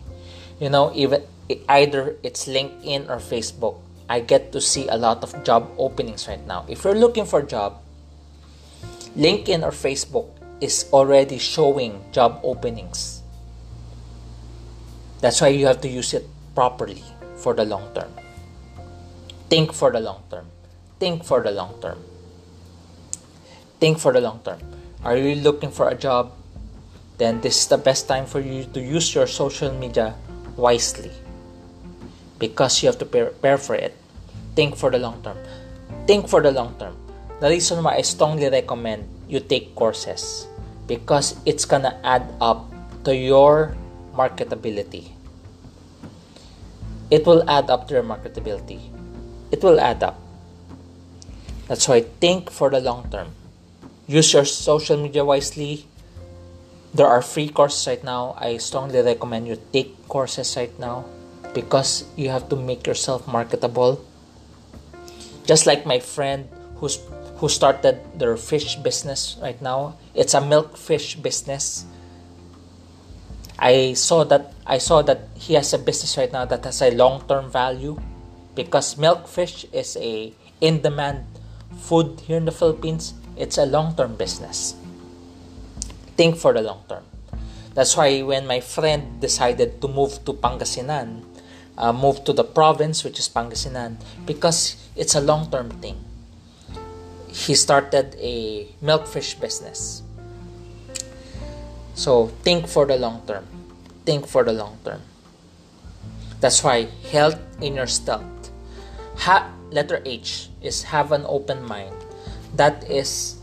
You 0.59 0.69
know, 0.69 0.91
even 0.93 1.23
either 1.69 2.19
it's 2.23 2.43
LinkedIn 2.43 3.07
or 3.07 3.23
Facebook, 3.23 3.79
I 4.09 4.19
get 4.19 4.51
to 4.51 4.59
see 4.59 4.87
a 4.89 4.97
lot 4.97 5.23
of 5.23 5.31
job 5.45 5.71
openings 5.77 6.27
right 6.27 6.45
now. 6.45 6.65
If 6.67 6.83
you're 6.83 6.99
looking 6.99 7.23
for 7.23 7.39
a 7.39 7.47
job, 7.47 7.79
LinkedIn 9.15 9.63
or 9.63 9.71
Facebook 9.71 10.27
is 10.59 10.91
already 10.91 11.37
showing 11.37 12.03
job 12.11 12.41
openings. 12.43 13.23
That's 15.21 15.39
why 15.39 15.55
you 15.55 15.65
have 15.67 15.79
to 15.81 15.89
use 15.89 16.13
it 16.13 16.27
properly 16.53 17.03
for 17.37 17.53
the 17.53 17.63
long 17.63 17.87
term. 17.95 18.11
Think 19.49 19.71
for 19.71 19.89
the 19.89 20.01
long 20.01 20.23
term. 20.29 20.47
Think 20.99 21.23
for 21.23 21.41
the 21.41 21.51
long 21.51 21.79
term. 21.81 22.03
Think 23.79 23.99
for 23.99 24.11
the 24.11 24.19
long 24.19 24.41
term. 24.43 24.59
Are 25.05 25.15
you 25.15 25.35
looking 25.35 25.71
for 25.71 25.87
a 25.87 25.95
job? 25.95 26.36
Then 27.17 27.41
this 27.41 27.61
is 27.61 27.67
the 27.67 27.77
best 27.77 28.07
time 28.07 28.25
for 28.25 28.39
you 28.39 28.65
to 28.73 28.79
use 28.79 29.13
your 29.13 29.27
social 29.27 29.73
media 29.73 30.13
wisely 30.55 31.11
because 32.39 32.81
you 32.81 32.87
have 32.87 32.99
to 32.99 33.05
prepare 33.05 33.57
for 33.57 33.75
it. 33.75 33.97
Think 34.55 34.75
for 34.75 34.89
the 34.89 34.99
long 34.99 35.21
term. 35.21 35.37
Think 36.05 36.29
for 36.29 36.41
the 36.41 36.51
long 36.51 36.75
term. 36.77 36.95
The 37.39 37.49
reason 37.49 37.83
why 37.83 37.97
I 37.97 38.01
strongly 38.01 38.49
recommend 38.49 39.09
you 39.27 39.39
take 39.39 39.75
courses 39.75 40.47
because 40.85 41.35
it's 41.45 41.65
gonna 41.65 41.99
add 42.03 42.25
up 42.41 42.69
to 43.03 43.15
your 43.15 43.75
marketability. 44.13 45.13
It 47.09 47.25
will 47.25 47.47
add 47.49 47.69
up 47.69 47.87
to 47.87 47.95
your 47.95 48.03
marketability. 48.03 48.81
It 49.51 49.63
will 49.63 49.79
add 49.79 50.03
up. 50.03 50.19
That's 51.67 51.87
why 51.87 52.01
think 52.01 52.49
for 52.49 52.69
the 52.69 52.79
long 52.79 53.09
term. 53.11 53.31
Use 54.07 54.33
your 54.33 54.45
social 54.45 54.97
media 54.97 55.23
wisely. 55.23 55.85
There 56.93 57.07
are 57.07 57.21
free 57.21 57.49
courses 57.49 57.87
right 57.87 58.03
now. 58.03 58.35
I 58.37 58.57
strongly 58.57 59.01
recommend 59.01 59.47
you 59.47 59.59
take 59.73 60.07
courses 60.07 60.55
right 60.55 60.73
now 60.79 61.05
because 61.53 62.05
you 62.15 62.29
have 62.29 62.49
to 62.49 62.55
make 62.55 62.87
yourself 62.87 63.27
marketable. 63.27 64.03
Just 65.45 65.65
like 65.65 65.85
my 65.85 65.99
friend 65.99 66.47
who's 66.79 66.99
who 67.37 67.49
started 67.49 68.01
their 68.17 68.35
fish 68.37 68.75
business 68.81 69.37
right 69.41 69.61
now. 69.61 69.97
It's 70.13 70.33
a 70.33 70.41
milk 70.41 70.77
fish 70.77 71.15
business. 71.15 71.85
I 73.59 73.93
saw 73.93 74.23
that 74.25 74.53
I 74.65 74.77
saw 74.77 75.01
that 75.03 75.29
he 75.37 75.53
has 75.53 75.73
a 75.73 75.77
business 75.77 76.17
right 76.17 76.31
now 76.31 76.45
that 76.45 76.65
has 76.65 76.81
a 76.81 76.91
long-term 76.91 77.49
value 77.49 78.01
because 78.55 78.97
milk 78.97 79.27
fish 79.27 79.65
is 79.71 79.97
a 79.97 80.33
in-demand 80.61 81.25
food 81.77 82.21
here 82.25 82.37
in 82.37 82.45
the 82.45 82.53
Philippines. 82.53 83.13
It's 83.37 83.57
a 83.57 83.65
long-term 83.65 84.15
business. 84.17 84.73
Think 86.17 86.35
for 86.35 86.51
the 86.51 86.61
long 86.61 86.83
term. 86.89 87.05
That's 87.73 87.95
why 87.95 88.21
when 88.23 88.47
my 88.47 88.59
friend 88.59 89.21
decided 89.21 89.79
to 89.81 89.87
move 89.87 90.25
to 90.25 90.33
Pangasinan, 90.33 91.21
uh, 91.77 91.93
move 91.93 92.25
to 92.25 92.33
the 92.33 92.43
province 92.43 93.03
which 93.03 93.19
is 93.19 93.29
Pangasinan 93.29 94.01
because 94.25 94.75
it's 94.95 95.13
a 95.13 95.21
long-term 95.21 95.69
thing. 95.77 96.03
He 97.29 97.53
started 97.53 98.17
a 98.17 98.65
milkfish 98.81 99.39
business. 99.39 100.01
So 101.93 102.27
think 102.41 102.67
for 102.67 102.85
the 102.85 102.97
long 102.97 103.21
term. 103.27 103.45
Think 104.05 104.25
for 104.27 104.43
the 104.43 104.53
long 104.53 104.79
term. 104.83 105.01
That's 106.39 106.63
why 106.63 106.89
health 107.11 107.37
in 107.61 107.75
your 107.75 107.87
stealth. 107.87 108.25
Ha- 109.17 109.53
letter 109.69 110.01
H 110.05 110.49
is 110.61 110.83
have 110.83 111.11
an 111.11 111.25
open 111.27 111.63
mind. 111.63 111.93
That 112.55 112.89
is 112.89 113.36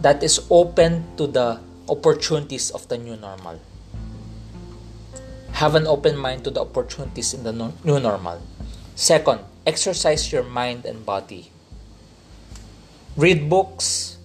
that 0.00 0.22
is 0.22 0.40
open 0.50 1.04
to 1.16 1.26
the 1.26 1.60
opportunities 1.88 2.70
of 2.70 2.88
the 2.88 2.96
new 2.96 3.16
normal. 3.16 3.60
Have 5.52 5.74
an 5.74 5.86
open 5.86 6.16
mind 6.16 6.44
to 6.44 6.50
the 6.50 6.60
opportunities 6.60 7.34
in 7.34 7.44
the 7.44 7.52
new 7.52 8.00
normal. 8.00 8.40
Second, 8.96 9.40
exercise 9.66 10.32
your 10.32 10.42
mind 10.42 10.84
and 10.84 11.04
body. 11.04 11.52
Read 13.16 13.50
books. 13.50 14.16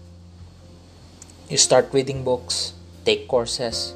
You 1.50 1.58
start 1.58 1.90
reading 1.92 2.24
books, 2.24 2.74
take 3.04 3.28
courses. 3.28 3.94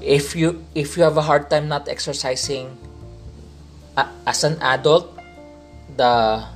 If 0.00 0.36
you 0.36 0.64
if 0.74 0.96
you 0.96 1.02
have 1.02 1.18
a 1.18 1.26
hard 1.26 1.50
time 1.50 1.68
not 1.68 1.88
exercising 1.88 2.78
as 4.24 4.44
an 4.44 4.56
adult, 4.62 5.10
the 5.96 6.46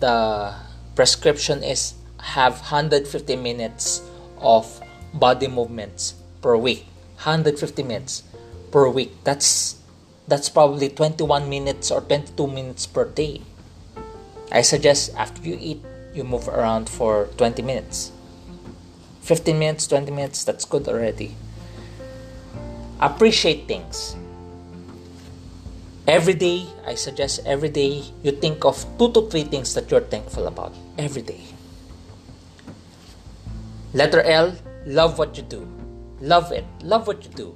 the 0.00 0.54
prescription 0.94 1.62
is 1.66 1.98
have 2.22 2.54
150 2.72 3.36
minutes 3.36 4.00
of 4.38 4.80
body 5.12 5.48
movements 5.48 6.14
per 6.40 6.56
week. 6.56 6.86
150 7.16 7.82
minutes 7.82 8.22
per 8.70 8.88
week. 8.88 9.12
That's 9.24 9.76
that's 10.26 10.48
probably 10.48 10.88
21 10.88 11.50
minutes 11.50 11.90
or 11.90 12.00
22 12.00 12.46
minutes 12.46 12.86
per 12.86 13.04
day. 13.04 13.42
I 14.50 14.62
suggest 14.62 15.14
after 15.16 15.42
you 15.42 15.58
eat, 15.60 15.82
you 16.14 16.24
move 16.24 16.48
around 16.48 16.88
for 16.88 17.26
20 17.36 17.60
minutes. 17.62 18.12
15 19.22 19.58
minutes, 19.58 19.86
20 19.86 20.10
minutes, 20.10 20.44
that's 20.44 20.64
good 20.64 20.88
already. 20.88 21.34
Appreciate 23.00 23.66
things. 23.66 24.16
Every 26.06 26.34
day, 26.34 26.66
I 26.86 26.94
suggest 26.94 27.40
every 27.46 27.68
day 27.68 28.02
you 28.22 28.32
think 28.32 28.64
of 28.64 28.84
two 28.98 29.12
to 29.12 29.28
three 29.30 29.44
things 29.44 29.74
that 29.74 29.90
you're 29.90 30.00
thankful 30.06 30.46
about. 30.46 30.74
Every 30.98 31.22
day. 31.22 31.51
Letter 33.94 34.22
L, 34.22 34.56
love 34.86 35.18
what 35.18 35.36
you 35.36 35.42
do. 35.42 35.68
Love 36.20 36.50
it. 36.52 36.64
Love 36.82 37.06
what 37.06 37.24
you 37.24 37.30
do. 37.30 37.54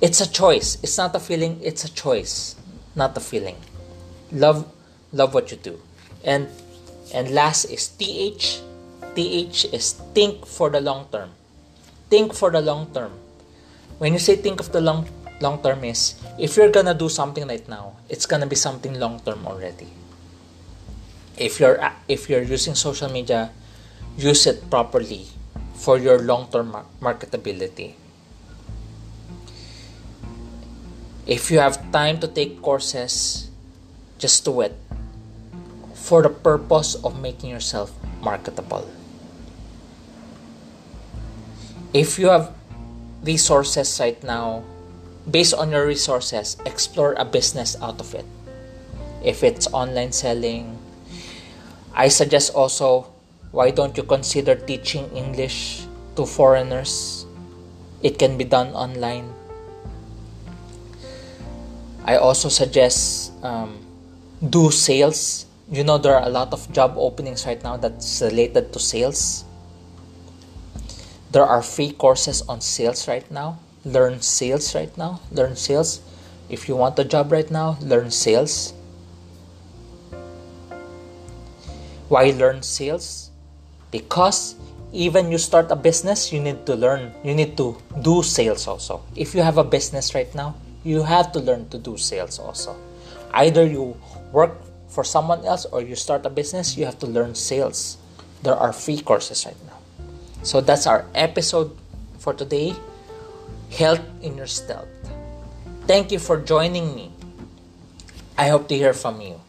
It's 0.00 0.20
a 0.20 0.30
choice. 0.30 0.78
It's 0.82 0.96
not 0.96 1.14
a 1.16 1.18
feeling, 1.18 1.58
it's 1.62 1.84
a 1.84 1.92
choice, 1.92 2.54
not 2.94 3.16
a 3.16 3.20
feeling. 3.20 3.56
Love 4.30 4.70
love 5.12 5.34
what 5.34 5.50
you 5.50 5.56
do. 5.56 5.80
And 6.22 6.48
and 7.14 7.30
last 7.30 7.64
is 7.64 7.88
TH. 7.88 8.60
TH 9.16 9.72
is 9.72 9.92
think 10.14 10.46
for 10.46 10.70
the 10.70 10.80
long 10.80 11.08
term. 11.10 11.30
Think 12.10 12.34
for 12.34 12.50
the 12.50 12.60
long 12.60 12.92
term. 12.92 13.12
When 13.98 14.12
you 14.12 14.18
say 14.18 14.36
think 14.36 14.60
of 14.60 14.70
the 14.70 14.80
long 14.80 15.08
long 15.40 15.62
term 15.62 15.82
is 15.82 16.14
if 16.38 16.56
you're 16.56 16.70
gonna 16.70 16.94
do 16.94 17.08
something 17.08 17.48
right 17.48 17.66
now, 17.68 17.96
it's 18.08 18.26
gonna 18.26 18.46
be 18.46 18.56
something 18.56 19.00
long 19.00 19.18
term 19.20 19.46
already. 19.46 19.88
If 21.36 21.58
you're 21.58 21.80
if 22.06 22.28
you're 22.28 22.42
using 22.42 22.74
social 22.74 23.08
media, 23.08 23.50
use 24.16 24.46
it 24.46 24.70
properly 24.70 25.26
for 25.74 25.98
your 25.98 26.18
long 26.18 26.48
term 26.50 26.74
marketability 27.00 27.94
If 31.26 31.50
you 31.50 31.58
have 31.58 31.82
time 31.90 32.22
to 32.22 32.30
take 32.30 32.62
courses, 32.62 33.50
just 34.16 34.46
do 34.46 34.60
it 34.62 34.78
for 35.92 36.22
the 36.22 36.30
purpose 36.30 36.94
of 37.02 37.18
making 37.18 37.50
yourself 37.50 37.90
marketable. 38.22 38.86
If 41.92 42.16
you 42.16 42.30
have 42.30 42.54
resources 43.26 43.98
right 43.98 44.22
now, 44.22 44.62
based 45.28 45.54
on 45.54 45.74
your 45.74 45.84
resources, 45.84 46.56
explore 46.64 47.18
a 47.18 47.24
business 47.24 47.74
out 47.82 47.98
of 47.98 48.14
it. 48.14 48.24
If 49.24 49.42
it's 49.42 49.66
online 49.74 50.12
selling, 50.12 50.78
I 51.90 52.06
suggest 52.06 52.54
also 52.54 53.10
why 53.52 53.70
don't 53.70 53.96
you 53.96 54.02
consider 54.02 54.54
teaching 54.54 55.10
English 55.16 55.86
to 56.16 56.26
foreigners? 56.26 57.26
It 58.02 58.18
can 58.18 58.36
be 58.36 58.44
done 58.44 58.68
online 58.74 59.32
I 62.06 62.18
also 62.18 62.48
suggest 62.48 63.32
um, 63.42 63.82
do 64.38 64.70
sales. 64.70 65.44
You 65.68 65.82
know, 65.82 65.98
there 65.98 66.14
are 66.14 66.22
a 66.22 66.30
lot 66.30 66.52
of 66.52 66.70
job 66.72 66.94
openings 66.96 67.44
right 67.44 67.60
now 67.64 67.76
that's 67.76 68.22
related 68.22 68.72
to 68.72 68.78
sales. 68.78 69.44
There 71.32 71.44
are 71.44 71.62
free 71.62 71.90
courses 71.90 72.42
on 72.42 72.60
sales 72.60 73.08
right 73.08 73.28
now. 73.28 73.58
Learn 73.84 74.22
sales 74.22 74.72
right 74.72 74.96
now. 74.96 75.20
Learn 75.32 75.56
sales. 75.56 76.00
If 76.48 76.68
you 76.68 76.76
want 76.76 76.96
a 77.00 77.04
job 77.04 77.32
right 77.32 77.50
now, 77.50 77.76
learn 77.80 78.12
sales. 78.12 78.72
Why 82.08 82.30
learn 82.30 82.62
sales? 82.62 83.25
Because 83.90 84.56
even 84.92 85.30
you 85.30 85.38
start 85.38 85.70
a 85.70 85.76
business, 85.76 86.32
you 86.32 86.40
need 86.40 86.66
to 86.66 86.74
learn, 86.74 87.12
you 87.22 87.34
need 87.34 87.56
to 87.56 87.76
do 88.02 88.22
sales 88.22 88.66
also. 88.66 89.02
If 89.14 89.34
you 89.34 89.42
have 89.42 89.58
a 89.58 89.64
business 89.64 90.14
right 90.14 90.32
now, 90.34 90.54
you 90.84 91.02
have 91.02 91.32
to 91.32 91.40
learn 91.40 91.68
to 91.70 91.78
do 91.78 91.96
sales 91.96 92.38
also. 92.38 92.76
Either 93.34 93.66
you 93.66 93.96
work 94.32 94.56
for 94.88 95.04
someone 95.04 95.44
else 95.44 95.66
or 95.66 95.82
you 95.82 95.94
start 95.94 96.24
a 96.24 96.30
business, 96.30 96.76
you 96.76 96.84
have 96.84 96.98
to 97.00 97.06
learn 97.06 97.34
sales. 97.34 97.98
There 98.42 98.54
are 98.54 98.72
free 98.72 99.00
courses 99.00 99.44
right 99.44 99.58
now. 99.66 99.78
So 100.42 100.60
that's 100.60 100.86
our 100.86 101.04
episode 101.14 101.76
for 102.18 102.32
today 102.32 102.74
Health 103.70 104.02
in 104.22 104.36
Your 104.36 104.46
Stealth. 104.46 104.88
Thank 105.86 106.12
you 106.12 106.18
for 106.18 106.40
joining 106.40 106.94
me. 106.94 107.10
I 108.38 108.48
hope 108.48 108.68
to 108.68 108.76
hear 108.76 108.92
from 108.92 109.20
you. 109.20 109.40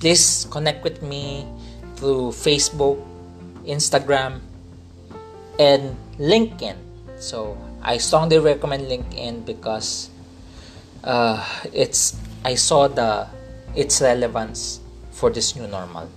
Please 0.00 0.46
connect 0.50 0.82
with 0.82 1.02
me 1.02 1.46
through 1.96 2.32
Facebook, 2.32 2.96
Instagram, 3.64 4.40
and 5.58 5.96
LinkedIn. 6.18 6.76
So 7.18 7.56
I 7.82 7.98
strongly 7.98 8.38
recommend 8.38 8.84
LinkedIn 8.84 9.44
because 9.44 10.10
uh, 11.04 11.44
it's 11.72 12.16
I 12.44 12.54
saw 12.54 12.88
the 12.88 13.28
its 13.74 14.00
relevance 14.00 14.80
for 15.10 15.30
this 15.30 15.54
new 15.56 15.66
normal. 15.66 16.08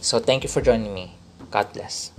So 0.00 0.18
thank 0.18 0.42
you 0.42 0.48
for 0.48 0.60
joining 0.60 0.94
me. 0.94 1.14
God 1.50 1.72
bless. 1.72 2.15